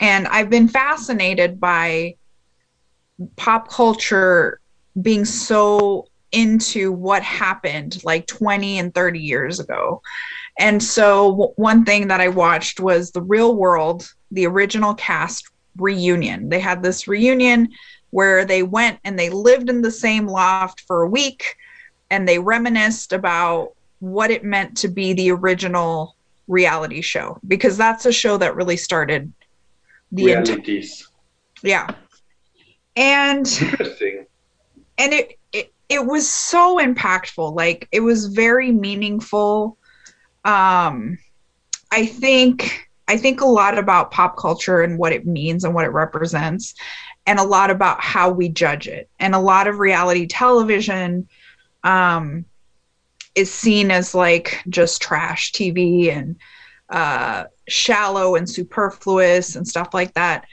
and 0.00 0.26
I've 0.28 0.50
been 0.50 0.68
fascinated 0.68 1.60
by 1.60 2.16
pop 3.36 3.70
culture 3.70 4.60
being 5.00 5.24
so 5.24 6.06
into 6.32 6.92
what 6.92 7.22
happened 7.22 8.02
like 8.04 8.26
20 8.26 8.78
and 8.78 8.94
30 8.94 9.20
years 9.20 9.60
ago. 9.60 10.02
And 10.58 10.82
so 10.82 11.30
w- 11.30 11.52
one 11.56 11.84
thing 11.84 12.08
that 12.08 12.20
I 12.20 12.28
watched 12.28 12.80
was 12.80 13.10
the 13.10 13.22
real 13.22 13.54
world, 13.54 14.10
the 14.30 14.46
original 14.46 14.94
cast 14.94 15.48
reunion. 15.78 16.48
They 16.48 16.60
had 16.60 16.82
this 16.82 17.06
reunion 17.08 17.68
where 18.10 18.44
they 18.44 18.62
went 18.62 18.98
and 19.04 19.18
they 19.18 19.30
lived 19.30 19.68
in 19.68 19.82
the 19.82 19.90
same 19.90 20.26
loft 20.26 20.80
for 20.82 21.02
a 21.02 21.08
week 21.08 21.56
and 22.10 22.26
they 22.26 22.38
reminisced 22.38 23.12
about 23.12 23.72
what 23.98 24.30
it 24.30 24.44
meant 24.44 24.76
to 24.78 24.88
be 24.88 25.12
the 25.12 25.30
original 25.30 26.14
reality 26.48 27.00
show 27.00 27.38
because 27.46 27.76
that's 27.76 28.06
a 28.06 28.12
show 28.12 28.36
that 28.36 28.54
really 28.54 28.76
started 28.76 29.32
the 30.12 30.32
entire 30.32 30.56
Realities. 30.56 31.08
yeah. 31.62 31.88
And 32.94 33.46
Interesting. 33.62 34.26
and 34.98 35.12
it, 35.12 35.38
it 35.52 35.72
it 35.88 36.04
was 36.06 36.28
so 36.28 36.78
impactful 36.78 37.54
like 37.54 37.88
it 37.92 38.00
was 38.00 38.26
very 38.26 38.72
meaningful 38.72 39.76
um 40.44 41.18
i 41.90 42.06
think 42.06 42.85
i 43.08 43.16
think 43.16 43.40
a 43.40 43.46
lot 43.46 43.78
about 43.78 44.10
pop 44.10 44.36
culture 44.36 44.82
and 44.82 44.98
what 44.98 45.12
it 45.12 45.26
means 45.26 45.64
and 45.64 45.74
what 45.74 45.84
it 45.84 45.92
represents 45.92 46.74
and 47.26 47.38
a 47.38 47.44
lot 47.44 47.70
about 47.70 48.00
how 48.00 48.30
we 48.30 48.48
judge 48.48 48.88
it 48.88 49.08
and 49.18 49.34
a 49.34 49.38
lot 49.38 49.66
of 49.66 49.78
reality 49.78 50.26
television 50.26 51.28
um 51.84 52.44
is 53.34 53.52
seen 53.52 53.90
as 53.90 54.14
like 54.14 54.62
just 54.68 55.02
trash 55.02 55.52
tv 55.52 56.10
and 56.10 56.36
uh 56.90 57.44
shallow 57.68 58.36
and 58.36 58.48
superfluous 58.48 59.56
and 59.56 59.66
stuff 59.66 59.92
like 59.92 60.14
that 60.14 60.46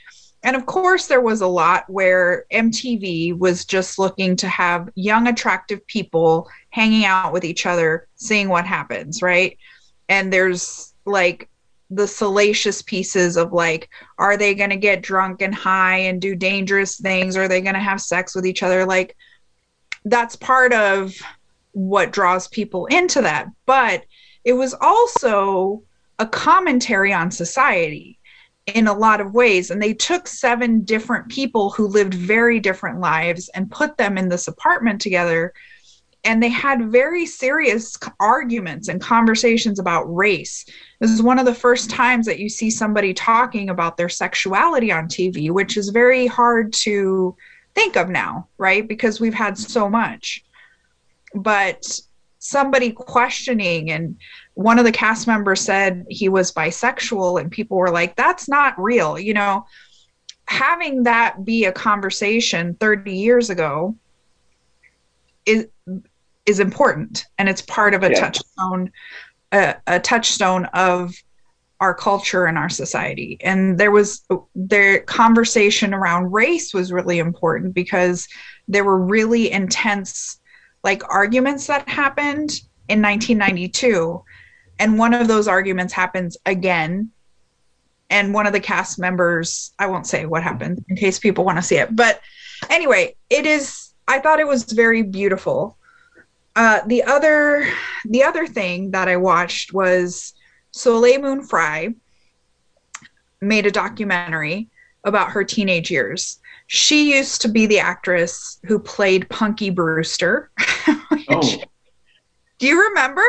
and 0.44 0.58
of 0.58 0.66
course, 0.66 1.08
there 1.08 1.22
was 1.22 1.40
a 1.40 1.48
lot 1.48 1.86
where 1.88 2.46
MTV 2.52 3.38
was 3.38 3.64
just 3.64 3.98
looking 3.98 4.36
to 4.38 4.48
have 4.50 4.90
young, 4.94 5.28
attractive 5.28 5.86
people 5.88 6.50
hanging 6.70 7.06
out 7.06 7.32
with 7.32 7.46
each 7.46 7.66
other, 7.66 8.08
seeing 8.16 8.50
what 8.50 8.66
happens, 8.66 9.22
right? 9.22 9.58
And 10.10 10.34
there's 10.34 10.94
like 11.06 11.50
the 11.90 12.08
salacious 12.08 12.82
pieces 12.82 13.38
of 13.38 13.54
like, 13.54 13.90
are 14.18 14.38
they 14.38 14.56
going 14.56 14.70
to 14.72 14.76
get 14.76 15.04
drunk 15.04 15.42
and 15.42 15.54
high 15.54 15.98
and 15.98 16.22
do 16.22 16.36
dangerous 16.36 16.98
things? 16.98 17.38
Are 17.38 17.48
they 17.48 17.62
going 17.62 17.76
to 17.76 17.80
have 17.80 18.02
sex 18.02 18.34
with 18.36 18.46
each 18.46 18.64
other? 18.64 18.86
Like, 18.86 19.16
that's 20.06 20.36
part 20.36 20.74
of 20.74 21.14
what 21.74 22.12
draws 22.12 22.48
people 22.48 22.86
into 22.88 23.22
that. 23.22 23.48
But 23.66 24.06
it 24.44 24.54
was 24.54 24.74
also 24.80 25.84
a 26.20 26.28
commentary 26.28 27.14
on 27.14 27.32
society 27.32 28.20
in 28.68 28.88
a 28.88 28.94
lot 28.94 29.20
of 29.20 29.34
ways. 29.34 29.72
And 29.72 29.82
they 29.82 29.94
took 29.94 30.28
seven 30.28 30.82
different 30.82 31.30
people 31.30 31.70
who 31.70 31.88
lived 31.88 32.14
very 32.14 32.60
different 32.60 33.00
lives 33.00 33.50
and 33.50 33.72
put 33.72 33.98
them 33.98 34.18
in 34.18 34.30
this 34.30 34.48
apartment 34.48 35.02
together. 35.02 35.54
And 36.24 36.42
they 36.42 36.50
had 36.50 36.90
very 36.90 37.26
serious 37.26 37.98
arguments 38.20 38.88
and 38.88 39.02
conversations 39.02 39.80
about 39.80 40.04
race. 40.04 40.66
This 41.04 41.12
is 41.12 41.22
one 41.22 41.38
of 41.38 41.46
the 41.46 41.54
first 41.54 41.90
times 41.90 42.26
that 42.28 42.40
you 42.40 42.48
see 42.48 42.70
somebody 42.70 43.14
talking 43.14 43.70
about 43.70 43.98
their 43.98 44.08
sexuality 44.08 44.90
on 44.90 45.10
TV, 45.10 45.52
which 45.52 45.76
is 45.76 45.90
very 45.90 46.28
hard 46.28 46.72
to 46.76 47.36
think 47.76 47.98
of 47.98 48.08
now, 48.08 48.48
right? 48.58 48.88
Because 48.88 49.20
we've 49.20 49.34
had 49.34 49.58
so 49.58 49.90
much. 49.90 50.46
But 51.36 52.00
somebody 52.40 52.94
questioning 52.94 53.92
and 53.92 54.16
one 54.54 54.80
of 54.80 54.86
the 54.86 54.94
cast 54.94 55.28
members 55.28 55.60
said 55.60 56.06
he 56.10 56.30
was 56.30 56.54
bisexual 56.54 57.42
and 57.42 57.52
people 57.52 57.76
were 57.76 57.92
like 57.92 58.18
that's 58.18 58.50
not 58.50 58.78
real 58.78 59.18
you 59.18 59.34
know 59.34 59.66
having 60.50 61.04
that 61.04 61.46
be 61.46 61.64
a 61.64 61.72
conversation 61.72 62.76
30 62.82 63.16
years 63.16 63.50
ago 63.50 63.96
is 65.46 65.68
is 66.46 66.60
important 66.60 67.26
and 67.38 67.48
it's 67.48 67.62
part 67.62 67.94
of 67.94 68.04
a 68.04 68.10
yeah. 68.12 68.20
touchstone 68.20 68.92
a, 69.54 69.76
a 69.88 70.00
touchstone 70.00 70.66
of 70.74 71.16
our 71.80 71.94
culture 71.94 72.46
and 72.46 72.58
our 72.58 72.70
society. 72.70 73.38
And 73.42 73.78
there 73.78 73.92
was 73.92 74.26
their 74.56 75.02
conversation 75.02 75.94
around 75.94 76.32
race 76.32 76.74
was 76.74 76.92
really 76.92 77.20
important 77.20 77.74
because 77.74 78.28
there 78.68 78.84
were 78.84 79.00
really 79.00 79.52
intense 79.52 80.40
like 80.84 81.04
arguments 81.10 81.68
that 81.68 81.88
happened 81.88 82.62
in 82.90 83.02
1992 83.02 84.24
and 84.80 84.98
one 84.98 85.14
of 85.14 85.28
those 85.28 85.48
arguments 85.48 85.94
happens 85.94 86.36
again. 86.46 87.12
And 88.10 88.34
one 88.34 88.46
of 88.46 88.54
the 88.54 88.60
cast 88.60 89.00
members 89.00 89.74
i 89.80 89.88
won't 89.88 90.08
say 90.08 90.26
what 90.26 90.44
happened 90.44 90.84
in 90.88 90.96
case 90.96 91.20
people 91.20 91.44
want 91.44 91.58
to 91.58 91.62
see 91.62 91.78
it. 91.78 91.96
But 91.96 92.22
anyway 92.70 93.16
it 93.30 93.46
is 93.46 93.94
i 94.08 94.20
thought 94.20 94.40
it 94.40 94.48
was 94.48 94.64
very 94.72 95.02
beautiful 95.02 95.78
uh, 96.56 96.82
the 96.88 97.04
other 97.04 97.68
the 98.06 98.24
other 98.24 98.46
thing 98.48 98.92
that 98.92 99.08
i 99.08 99.16
watched 99.16 99.74
was 99.74 100.34
soleil 100.72 101.22
moon 101.22 101.44
frye 101.44 101.94
made 103.42 103.66
a 103.66 103.72
documentary 103.72 104.70
about 105.04 105.32
her 105.32 105.44
teenage 105.44 105.92
years 105.92 106.40
she 106.68 107.16
used 107.16 107.42
to 107.42 107.50
be 107.50 107.66
the 107.66 107.80
actress 107.80 108.60
who 108.66 108.80
played 108.80 109.30
punky 109.30 109.70
brewster 109.70 110.50
oh. 111.30 111.58
do 112.60 112.68
you 112.68 112.82
remember 112.90 113.24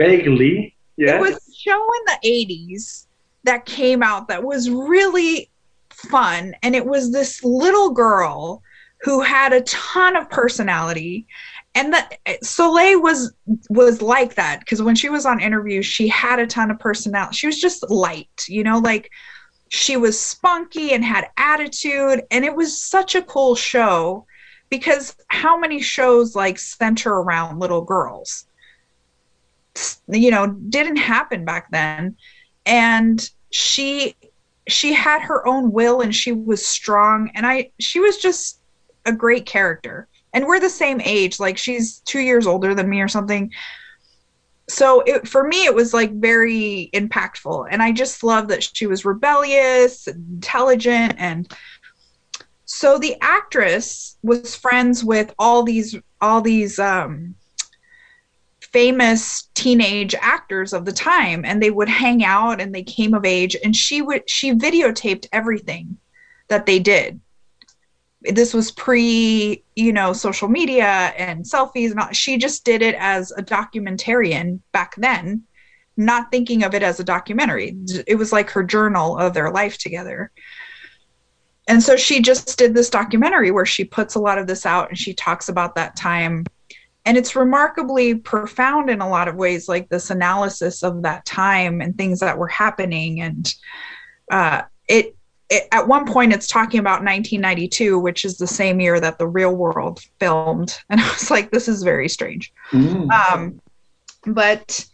Vaguely, 0.00 0.74
yeah. 0.96 1.16
It 1.16 1.20
was 1.20 1.36
a 1.36 1.54
show 1.54 1.86
in 1.98 2.04
the 2.06 2.26
80s 2.26 3.04
that 3.44 3.66
came 3.66 4.02
out 4.02 4.28
that 4.28 4.42
was 4.42 4.70
really 4.70 5.50
fun. 5.90 6.54
And 6.62 6.74
it 6.74 6.86
was 6.86 7.12
this 7.12 7.44
little 7.44 7.90
girl 7.90 8.62
who 9.02 9.20
had 9.20 9.52
a 9.52 9.60
ton 9.60 10.16
of 10.16 10.30
personality. 10.30 11.26
And 11.74 11.94
that 11.94 12.18
Soleil 12.42 13.00
was 13.00 13.32
was 13.68 14.02
like 14.02 14.34
that 14.34 14.60
because 14.60 14.82
when 14.82 14.96
she 14.96 15.08
was 15.08 15.24
on 15.24 15.40
interviews, 15.40 15.86
she 15.86 16.08
had 16.08 16.40
a 16.40 16.46
ton 16.46 16.70
of 16.70 16.78
personality. 16.80 17.36
She 17.36 17.46
was 17.46 17.60
just 17.60 17.88
light, 17.90 18.44
you 18.48 18.64
know, 18.64 18.78
like 18.78 19.10
she 19.68 19.96
was 19.96 20.18
spunky 20.18 20.92
and 20.92 21.04
had 21.04 21.28
attitude. 21.36 22.22
And 22.30 22.44
it 22.44 22.54
was 22.54 22.80
such 22.80 23.14
a 23.14 23.22
cool 23.22 23.54
show 23.54 24.26
because 24.68 25.16
how 25.28 25.58
many 25.58 25.80
shows 25.80 26.34
like 26.34 26.58
center 26.58 27.12
around 27.12 27.60
little 27.60 27.82
girls? 27.82 28.46
you 30.08 30.30
know 30.30 30.48
didn't 30.68 30.96
happen 30.96 31.44
back 31.44 31.70
then 31.70 32.16
and 32.66 33.30
she 33.50 34.14
she 34.68 34.92
had 34.92 35.22
her 35.22 35.46
own 35.46 35.72
will 35.72 36.00
and 36.00 36.14
she 36.14 36.32
was 36.32 36.66
strong 36.66 37.30
and 37.34 37.46
i 37.46 37.70
she 37.78 38.00
was 38.00 38.16
just 38.18 38.60
a 39.06 39.12
great 39.12 39.46
character 39.46 40.08
and 40.32 40.46
we're 40.46 40.60
the 40.60 40.70
same 40.70 41.00
age 41.00 41.40
like 41.40 41.58
she's 41.58 42.00
2 42.00 42.20
years 42.20 42.46
older 42.46 42.74
than 42.74 42.88
me 42.88 43.00
or 43.00 43.08
something. 43.08 43.52
So 44.68 45.00
it, 45.00 45.26
for 45.26 45.46
me 45.46 45.64
it 45.64 45.74
was 45.74 45.92
like 45.92 46.12
very 46.12 46.90
impactful. 46.94 47.68
And 47.70 47.82
i 47.82 47.92
just 47.92 48.22
love 48.22 48.48
that 48.48 48.62
she 48.62 48.86
was 48.86 49.04
rebellious 49.04 50.06
intelligent. 50.06 51.14
And 51.18 51.52
so 52.64 52.98
the 52.98 53.16
actress 53.20 54.16
was 54.22 54.54
friends 54.54 55.04
with 55.04 55.34
all 55.38 55.64
these 55.64 55.96
all 56.20 56.40
these 56.40 56.78
um 56.78 57.34
famous 58.60 59.48
teenage 59.54 60.14
actors 60.14 60.72
of 60.72 60.84
the 60.84 60.92
time. 60.92 61.44
And 61.44 61.60
they 61.60 61.72
would 61.72 61.88
hang 61.88 62.24
out 62.24 62.60
and 62.60 62.72
they 62.72 62.84
came 62.84 63.14
of 63.14 63.24
age. 63.24 63.56
And 63.64 63.74
she 63.74 64.02
would 64.02 64.30
she 64.30 64.52
videotaped 64.52 65.26
everything 65.32 65.98
that 66.46 66.66
they 66.66 66.78
did 66.78 67.20
this 68.22 68.52
was 68.52 68.70
pre 68.70 69.64
you 69.76 69.92
know 69.92 70.12
social 70.12 70.48
media 70.48 71.14
and 71.16 71.44
selfies 71.44 71.94
not 71.94 72.14
she 72.14 72.36
just 72.36 72.64
did 72.64 72.82
it 72.82 72.94
as 72.98 73.30
a 73.32 73.42
documentarian 73.42 74.60
back 74.72 74.94
then 74.96 75.42
not 76.00 76.30
thinking 76.30 76.64
of 76.64 76.74
it 76.74 76.82
as 76.82 76.98
a 76.98 77.04
documentary. 77.04 77.76
It 78.06 78.16
was 78.16 78.32
like 78.32 78.50
her 78.50 78.64
journal 78.64 79.18
of 79.18 79.34
their 79.34 79.50
life 79.50 79.78
together. 79.78 80.32
And 81.68 81.82
so 81.82 81.94
she 81.96 82.20
just 82.20 82.58
did 82.58 82.74
this 82.74 82.90
documentary 82.90 83.50
where 83.50 83.66
she 83.66 83.84
puts 83.84 84.14
a 84.14 84.20
lot 84.20 84.38
of 84.38 84.46
this 84.46 84.66
out 84.66 84.88
and 84.88 84.98
she 84.98 85.14
talks 85.14 85.48
about 85.48 85.74
that 85.76 85.94
time. 85.94 86.46
And 87.04 87.16
it's 87.16 87.36
remarkably 87.36 88.14
profound 88.14 88.90
in 88.90 89.00
a 89.00 89.08
lot 89.08 89.28
of 89.28 89.36
ways 89.36 89.68
like 89.68 89.88
this 89.88 90.10
analysis 90.10 90.82
of 90.82 91.02
that 91.02 91.24
time 91.26 91.80
and 91.80 91.96
things 91.96 92.20
that 92.20 92.38
were 92.38 92.48
happening. 92.48 93.20
And 93.20 93.54
uh, 94.30 94.62
it, 94.88 95.16
it, 95.50 95.68
at 95.72 95.86
one 95.86 96.06
point 96.06 96.32
it's 96.32 96.46
talking 96.46 96.80
about 96.80 97.04
1992 97.04 97.98
which 97.98 98.24
is 98.24 98.38
the 98.38 98.46
same 98.46 98.80
year 98.80 99.00
that 99.00 99.18
the 99.18 99.26
real 99.26 99.54
world 99.54 100.00
filmed 100.18 100.78
and 100.90 101.00
i 101.00 101.08
was 101.08 101.30
like 101.30 101.50
this 101.50 101.68
is 101.68 101.82
very 101.82 102.08
strange 102.08 102.52
mm. 102.70 103.10
um, 103.10 103.60
but 104.26 104.86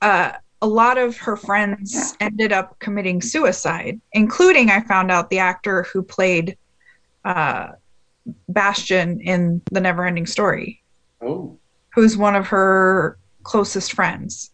uh, 0.00 0.32
a 0.60 0.66
lot 0.66 0.98
of 0.98 1.16
her 1.16 1.36
friends 1.36 2.16
ended 2.20 2.52
up 2.52 2.78
committing 2.78 3.20
suicide 3.20 4.00
including 4.12 4.70
i 4.70 4.80
found 4.80 5.10
out 5.10 5.30
the 5.30 5.38
actor 5.38 5.84
who 5.84 6.02
played 6.02 6.56
uh, 7.24 7.68
bastian 8.48 9.20
in 9.20 9.60
the 9.70 9.80
never 9.80 10.06
ending 10.06 10.26
story 10.26 10.82
Oh. 11.22 11.58
Who's 11.94 12.16
one 12.16 12.34
of 12.34 12.48
her 12.48 13.18
closest 13.42 13.92
friends. 13.92 14.50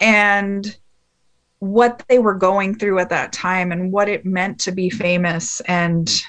And 0.00 0.76
what 1.62 2.02
they 2.08 2.18
were 2.18 2.34
going 2.34 2.74
through 2.74 2.98
at 2.98 3.08
that 3.08 3.32
time 3.32 3.70
and 3.70 3.92
what 3.92 4.08
it 4.08 4.26
meant 4.26 4.58
to 4.58 4.72
be 4.72 4.90
famous 4.90 5.60
and 5.60 6.24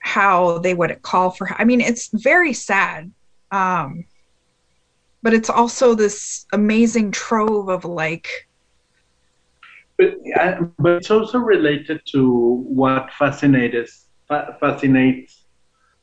how 0.00 0.58
they 0.58 0.74
would 0.74 1.00
call 1.02 1.30
for 1.30 1.48
I 1.56 1.64
mean 1.64 1.80
it's 1.80 2.08
very 2.12 2.52
sad. 2.52 3.12
Um 3.52 4.06
but 5.22 5.34
it's 5.34 5.48
also 5.48 5.94
this 5.94 6.46
amazing 6.52 7.12
trove 7.12 7.68
of 7.68 7.84
like 7.84 8.26
but 9.96 10.16
but 10.80 10.92
it's 10.94 11.12
also 11.12 11.38
related 11.38 12.00
to 12.06 12.64
what 12.66 13.12
fascinates 13.12 14.06
fascinates 14.58 15.44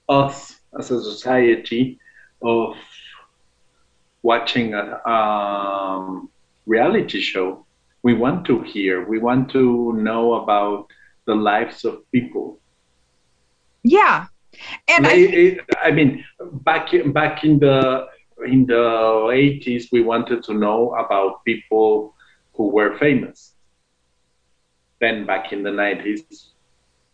us 0.07 0.61
as 0.79 0.89
a 0.89 1.03
society 1.03 1.99
of 2.41 2.75
watching 4.23 4.73
a 4.73 5.05
um, 5.05 6.29
reality 6.65 7.19
show. 7.19 7.64
We 8.05 8.13
want 8.13 8.45
to 8.45 8.61
hear, 8.61 9.07
we 9.07 9.17
want 9.17 9.49
to 9.57 9.93
know 9.93 10.35
about 10.41 10.87
the 11.25 11.35
lives 11.35 11.83
of 11.85 12.09
people. 12.11 12.59
Yeah. 13.83 14.27
And 14.87 15.07
I, 15.07 15.13
it, 15.15 15.59
I 15.81 15.91
mean, 15.91 16.23
back 16.69 16.91
back 17.13 17.43
in 17.43 17.59
the 17.59 18.07
in 18.45 18.65
the 18.67 18.85
80s, 19.33 19.91
we 19.91 20.01
wanted 20.01 20.43
to 20.43 20.53
know 20.53 20.93
about 21.03 21.43
people 21.45 22.13
who 22.53 22.69
were 22.69 22.97
famous. 22.97 23.55
Then 25.01 25.25
back 25.25 25.51
in 25.51 25.63
the 25.63 25.71
90s, 25.71 26.53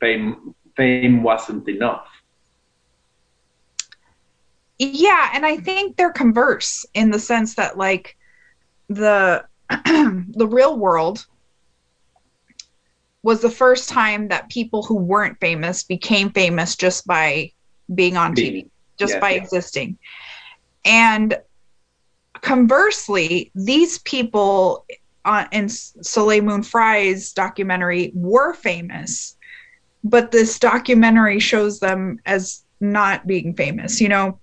fame 0.02 0.54
fame 0.76 1.24
wasn't 1.24 1.68
enough 1.70 2.08
yeah 4.80 5.30
and 5.34 5.46
i 5.46 5.56
think 5.56 5.96
they're 5.96 6.12
converse 6.12 6.86
in 6.94 7.12
the 7.12 7.20
sense 7.20 7.56
that 7.56 7.78
like 7.78 8.18
the 8.90 9.44
the 9.86 10.48
real 10.48 10.78
world 10.78 11.26
was 13.24 13.42
the 13.42 13.50
first 13.50 13.90
time 13.90 14.28
that 14.30 14.50
people 14.50 14.84
who 14.84 14.96
weren't 14.96 15.40
famous 15.40 15.84
became 15.84 16.32
famous 16.32 16.76
just 16.76 17.06
by 17.06 17.52
being 17.94 18.18
on 18.18 18.36
TV, 18.36 18.68
just 18.98 19.14
yeah, 19.14 19.20
by 19.20 19.32
yeah. 19.32 19.42
existing. 19.42 19.98
And 20.86 21.38
conversely, 22.42 23.52
these 23.54 24.00
people 24.00 24.86
on, 25.24 25.48
in 25.52 25.70
Soleil 25.70 26.44
Moon 26.44 26.64
Frye's 26.64 27.32
documentary 27.34 28.12
were 28.16 28.54
famous, 28.54 29.38
but 30.04 30.32
this 30.32 30.58
documentary 30.58 31.40
shows 31.40 31.80
them 31.80 32.20
as 32.26 32.64
not 32.80 33.28
being 33.28 33.54
famous, 33.54 34.02
you 34.02 34.10
know, 34.10 34.40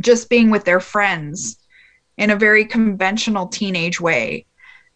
just 0.00 0.28
being 0.28 0.50
with 0.50 0.64
their 0.64 0.80
friends 0.80 1.59
in 2.20 2.30
a 2.30 2.36
very 2.36 2.66
conventional 2.66 3.48
teenage 3.48 3.98
way 4.00 4.44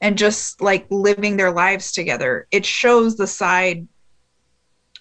and 0.02 0.18
just 0.18 0.60
like 0.60 0.86
living 0.90 1.38
their 1.38 1.50
lives 1.50 1.90
together. 1.90 2.46
It 2.50 2.66
shows 2.66 3.16
the 3.16 3.26
side 3.26 3.88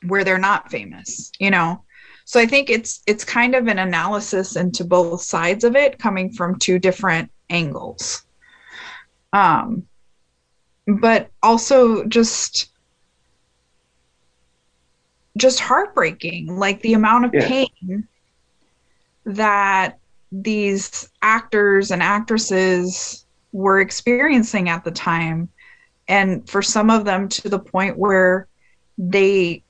where 0.07 0.23
they're 0.23 0.37
not 0.37 0.71
famous, 0.71 1.31
you 1.37 1.51
know. 1.51 1.83
So 2.25 2.39
I 2.39 2.45
think 2.45 2.69
it's 2.69 3.03
it's 3.05 3.25
kind 3.25 3.53
of 3.53 3.67
an 3.67 3.77
analysis 3.77 4.55
into 4.55 4.85
both 4.85 5.21
sides 5.21 5.65
of 5.65 5.75
it 5.75 5.99
coming 5.99 6.31
from 6.31 6.57
two 6.57 6.79
different 6.79 7.29
angles. 7.49 8.25
Um 9.33 9.83
but 10.87 11.29
also 11.41 12.05
just 12.05 12.71
just 15.35 15.59
heartbreaking 15.59 16.57
like 16.57 16.81
the 16.81 16.93
amount 16.93 17.25
of 17.25 17.33
Yeah. 17.33 17.47
pain 17.47 18.07
that 19.25 19.99
these 20.33 21.09
actors 21.21 21.91
and 21.91 22.01
actresses 22.01 23.25
were 23.51 23.79
experiencing 23.79 24.67
at 24.67 24.83
the 24.83 24.91
time. 24.91 25.47
And 26.07 26.49
for 26.49 26.61
some 26.61 26.89
of 26.89 27.05
them 27.05 27.29
to 27.29 27.49
the 27.49 27.59
point 27.59 27.97
where 27.97 28.47
they 28.97 29.63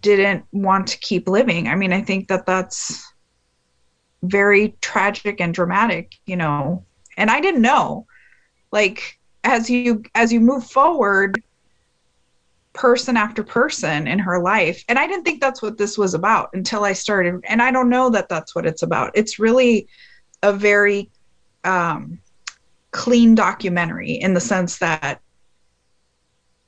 didn't 0.00 0.44
want 0.52 0.86
to 0.88 0.98
keep 0.98 1.28
living. 1.28 1.68
I 1.68 1.74
mean 1.74 1.92
i 1.92 2.00
think 2.00 2.28
that 2.28 2.46
that's 2.46 3.12
very 4.22 4.74
tragic 4.80 5.40
and 5.40 5.52
dramatic 5.52 6.14
you 6.24 6.36
know. 6.36 6.84
And 7.16 7.30
i 7.30 7.40
didn't 7.40 7.62
know. 7.62 8.06
Like 8.72 9.18
as 9.44 9.68
you 9.68 10.02
as 10.14 10.32
you 10.32 10.40
move 10.40 10.64
forward 10.64 11.42
person 12.76 13.16
after 13.16 13.42
person 13.42 14.06
in 14.06 14.18
her 14.18 14.38
life. 14.38 14.84
And 14.88 14.98
i 14.98 15.06
didn't 15.06 15.24
think 15.24 15.40
that's 15.40 15.62
what 15.62 15.78
this 15.78 15.98
was 15.98 16.14
about 16.14 16.50
until 16.52 16.84
i 16.84 16.92
started. 16.92 17.40
And 17.48 17.60
i 17.60 17.72
don't 17.72 17.88
know 17.88 18.10
that 18.10 18.28
that's 18.28 18.54
what 18.54 18.66
it's 18.66 18.82
about. 18.82 19.10
It's 19.14 19.38
really 19.38 19.88
a 20.42 20.52
very 20.52 21.10
um 21.64 22.20
clean 22.92 23.34
documentary 23.34 24.12
in 24.12 24.34
the 24.34 24.40
sense 24.40 24.78
that 24.78 25.20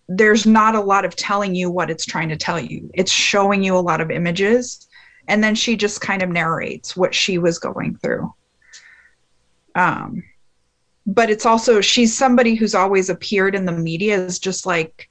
there's 0.09 0.47
not 0.47 0.75
a 0.75 0.81
lot 0.81 1.05
of 1.05 1.15
telling 1.15 1.55
you 1.55 1.71
what 1.71 1.91
it's 1.91 2.07
trying 2.07 2.31
to 2.31 2.37
tell 2.37 2.59
you. 2.59 2.91
It's 2.95 3.13
showing 3.13 3.63
you 3.63 3.77
a 3.77 3.79
lot 3.91 4.01
of 4.01 4.11
images 4.11 4.89
and 5.29 5.45
then 5.45 5.55
she 5.55 5.77
just 5.77 6.01
kind 6.01 6.23
of 6.23 6.31
narrates 6.31 6.97
what 6.97 7.15
she 7.15 7.37
was 7.37 7.59
going 7.59 7.97
through. 7.97 8.33
Um 9.75 10.25
but 11.07 11.31
it's 11.31 11.47
also 11.47 11.81
she's 11.81 12.17
somebody 12.17 12.55
who's 12.55 12.75
always 12.75 13.11
appeared 13.11 13.55
in 13.55 13.67
the 13.67 13.73
media 13.73 14.19
as 14.25 14.39
just 14.39 14.67
like 14.67 15.09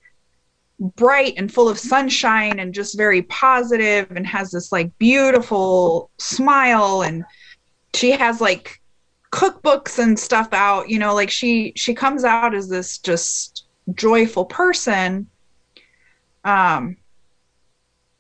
bright 0.80 1.34
and 1.38 1.52
full 1.52 1.68
of 1.68 1.80
sunshine 1.80 2.60
and 2.60 2.74
just 2.74 2.96
very 2.98 3.24
positive 3.24 4.12
and 4.12 4.28
has 4.28 4.52
this 4.52 4.72
like 4.72 4.96
beautiful 5.00 6.12
smile. 6.18 7.02
And 7.02 7.24
she 7.96 8.12
has 8.12 8.40
like 8.42 8.80
cookbooks 9.32 10.00
and 10.00 10.18
stuff 10.18 10.48
out 10.54 10.88
you 10.90 10.98
know 10.98 11.14
like 11.14 11.30
she 11.30 11.74
she 11.76 11.94
comes 11.94 12.24
out 12.24 12.56
as 12.56 12.70
this 12.70 12.98
just 13.00 13.66
joyful 13.96 14.46
person. 14.46 15.28
Um 16.46 16.98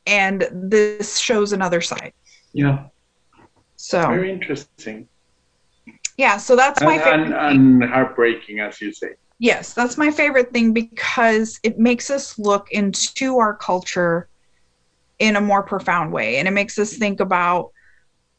and 0.05 0.47
this 0.51 1.17
shows 1.17 1.53
another 1.53 1.81
side. 1.81 2.13
Yeah, 2.53 2.85
so 3.75 4.01
very 4.07 4.31
interesting. 4.31 5.07
yeah 6.17 6.37
so 6.37 6.55
that's 6.55 6.81
my 6.81 6.95
And, 6.95 7.03
favorite. 7.03 7.37
and, 7.51 7.83
and 7.83 7.91
heartbreaking, 7.91 8.59
as 8.61 8.81
you 8.81 8.91
say. 8.93 9.11
Yes, 9.39 9.73
that's 9.73 9.97
my 9.97 10.09
favorite 10.11 10.51
thing 10.51 10.73
because 10.73 11.59
it 11.63 11.77
makes 11.77 12.09
us 12.09 12.39
look 12.39 12.71
into 12.71 13.37
our 13.37 13.53
culture 13.55 14.27
in 15.19 15.35
a 15.35 15.41
more 15.41 15.63
profound 15.63 16.11
way. 16.11 16.37
And 16.37 16.47
it 16.47 16.51
makes 16.51 16.77
us 16.79 16.93
think 16.93 17.19
about 17.19 17.71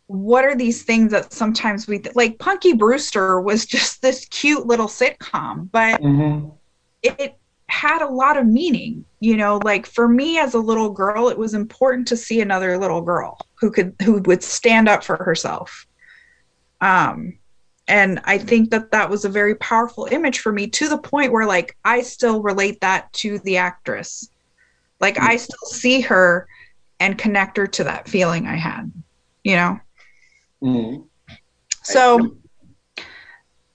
what 0.07 0.45
are 0.45 0.57
these 0.57 0.83
things 0.83 1.13
that 1.13 1.33
sometimes 1.33 1.87
we 1.87 1.99
th- 1.99 2.17
like 2.17 2.39
Punky 2.39 2.73
Brewster 2.73 3.41
was 3.41 3.67
just 3.67 4.03
this 4.03 4.27
cute 4.27 4.67
little 4.67 4.89
sitcom, 4.89 5.71
but 5.71 6.01
Mhm. 6.01 6.53
it 7.03 7.39
had 7.69 8.03
a 8.03 8.09
lot 8.11 8.37
of 8.37 8.47
meaning. 8.47 9.05
You 9.21 9.37
know, 9.37 9.59
like 9.59 9.87
for 9.87 10.09
me 10.09 10.39
as 10.39 10.55
a 10.55 10.59
little 10.61 10.91
girl, 10.91 11.29
it 11.29 11.39
was 11.39 11.55
important 11.55 12.09
to 12.09 12.17
see 12.17 12.41
another 12.41 12.79
little 12.79 13.03
girl 13.03 13.39
who 13.61 13.71
could 13.71 13.95
who 14.05 14.21
would 14.23 14.43
stand 14.43 14.89
up 14.89 15.05
for 15.05 15.17
herself. 15.17 15.87
Um 16.81 17.38
and 17.89 18.21
I 18.25 18.37
think 18.37 18.71
that 18.71 18.91
that 18.93 19.09
was 19.09 19.25
a 19.25 19.31
very 19.31 19.55
powerful 19.57 20.07
image 20.11 20.41
for 20.41 20.53
me 20.53 20.67
to 20.69 20.89
the 20.89 20.99
point 20.99 21.33
where 21.33 21.47
like 21.47 21.77
I 21.85 22.03
still 22.03 22.43
relate 22.43 22.81
that 22.83 23.13
to 23.15 23.39
the 23.41 23.57
actress. 23.57 24.31
Like 25.01 25.19
I 25.19 25.37
still 25.37 25.67
see 25.67 26.03
her 26.03 26.47
and 27.01 27.17
connect 27.17 27.57
her 27.57 27.67
to 27.67 27.85
that 27.85 28.09
feeling 28.09 28.47
I 28.47 28.57
had, 28.57 28.93
you 29.43 29.57
know. 29.57 29.81
Mhm. 30.63 31.07
So 31.83 32.37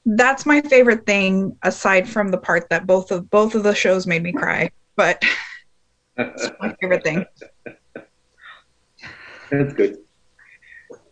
that's 0.06 0.46
my 0.46 0.62
favorite 0.62 1.06
thing 1.06 1.58
aside 1.64 2.08
from 2.08 2.30
the 2.30 2.38
part 2.38 2.70
that 2.70 2.86
both 2.86 3.10
of 3.12 3.30
both 3.30 3.56
of 3.56 3.64
the 3.64 3.74
shows 3.74 4.06
made 4.06 4.22
me 4.22 4.32
cry. 4.32 4.70
But 4.96 5.24
it's 6.18 6.50
my 6.60 6.76
favorite 6.80 7.04
thing. 7.04 7.26
That's 9.50 9.74
good. 9.74 9.98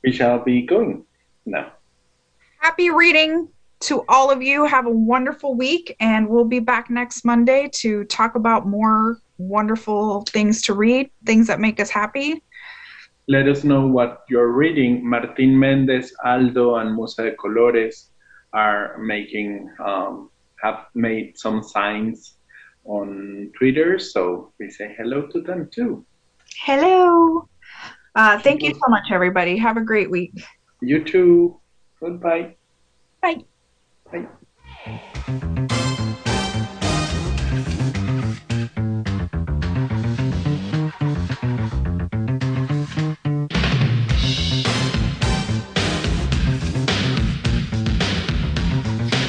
We 0.04 0.12
shall 0.12 0.44
be 0.44 0.62
going 0.64 1.06
now. 1.46 1.74
Happy 2.62 2.92
reading 2.92 3.48
to 3.80 4.06
all 4.08 4.30
of 4.30 4.44
you. 4.44 4.66
Have 4.66 4.86
a 4.86 4.92
wonderful 4.92 5.56
week 5.56 5.96
and 6.00 6.30
we'll 6.30 6.46
be 6.46 6.60
back 6.60 6.92
next 6.92 7.26
Monday 7.26 7.68
to 7.74 8.04
talk 8.04 8.36
about 8.36 8.68
more 8.68 9.18
wonderful 9.40 10.22
things 10.30 10.62
to 10.62 10.76
read, 10.76 11.10
things 11.26 11.48
that 11.48 11.60
make 11.60 11.80
us 11.80 11.90
happy. 11.90 12.44
Let 13.28 13.48
us 13.48 13.64
know 13.64 13.88
what 13.88 14.26
you're 14.30 14.52
reading. 14.52 15.10
Martin 15.10 15.58
Mendez, 15.58 16.14
Aldo, 16.24 16.76
and 16.76 16.96
Musa 16.96 17.24
de 17.24 17.36
Colores 17.36 18.10
are 18.54 18.96
making, 19.00 19.68
um, 19.84 20.30
have 20.62 20.86
made 20.94 21.40
some 21.40 21.64
signs 21.64 22.36
on 22.86 23.52
Twitter, 23.58 23.98
so 23.98 24.54
we 24.60 24.70
say 24.70 24.94
hello 25.00 25.26
to 25.34 25.42
them 25.42 25.68
too. 25.74 26.06
Hello. 26.60 27.50
Uh, 28.14 28.38
thank 28.38 28.62
you 28.62 28.72
so 28.72 28.88
much, 28.90 29.06
everybody. 29.12 29.58
Have 29.58 29.78
a 29.78 29.82
great 29.82 30.12
week. 30.12 30.34
You 30.82 31.04
too. 31.04 31.61
Goodbye. 32.02 32.56
Bye. 33.22 33.46
Bye. 34.12 34.28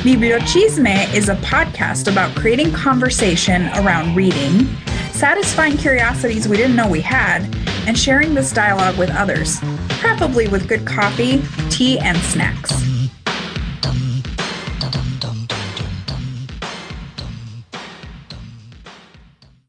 Bibliochisme 0.02 1.14
is 1.14 1.28
a 1.28 1.36
podcast 1.36 2.10
about 2.10 2.34
creating 2.34 2.72
conversation 2.72 3.66
around 3.76 4.16
reading, 4.16 4.66
satisfying 5.12 5.76
curiosities 5.76 6.48
we 6.48 6.56
didn't 6.56 6.74
know 6.74 6.88
we 6.88 7.02
had, 7.02 7.44
and 7.86 7.96
sharing 7.96 8.34
this 8.34 8.50
dialogue 8.50 8.98
with 8.98 9.10
others, 9.10 9.60
preferably 10.00 10.48
with 10.48 10.68
good 10.68 10.86
coffee, 10.86 11.42
tea, 11.82 11.98
and 11.98 12.16
snacks. 12.18 12.91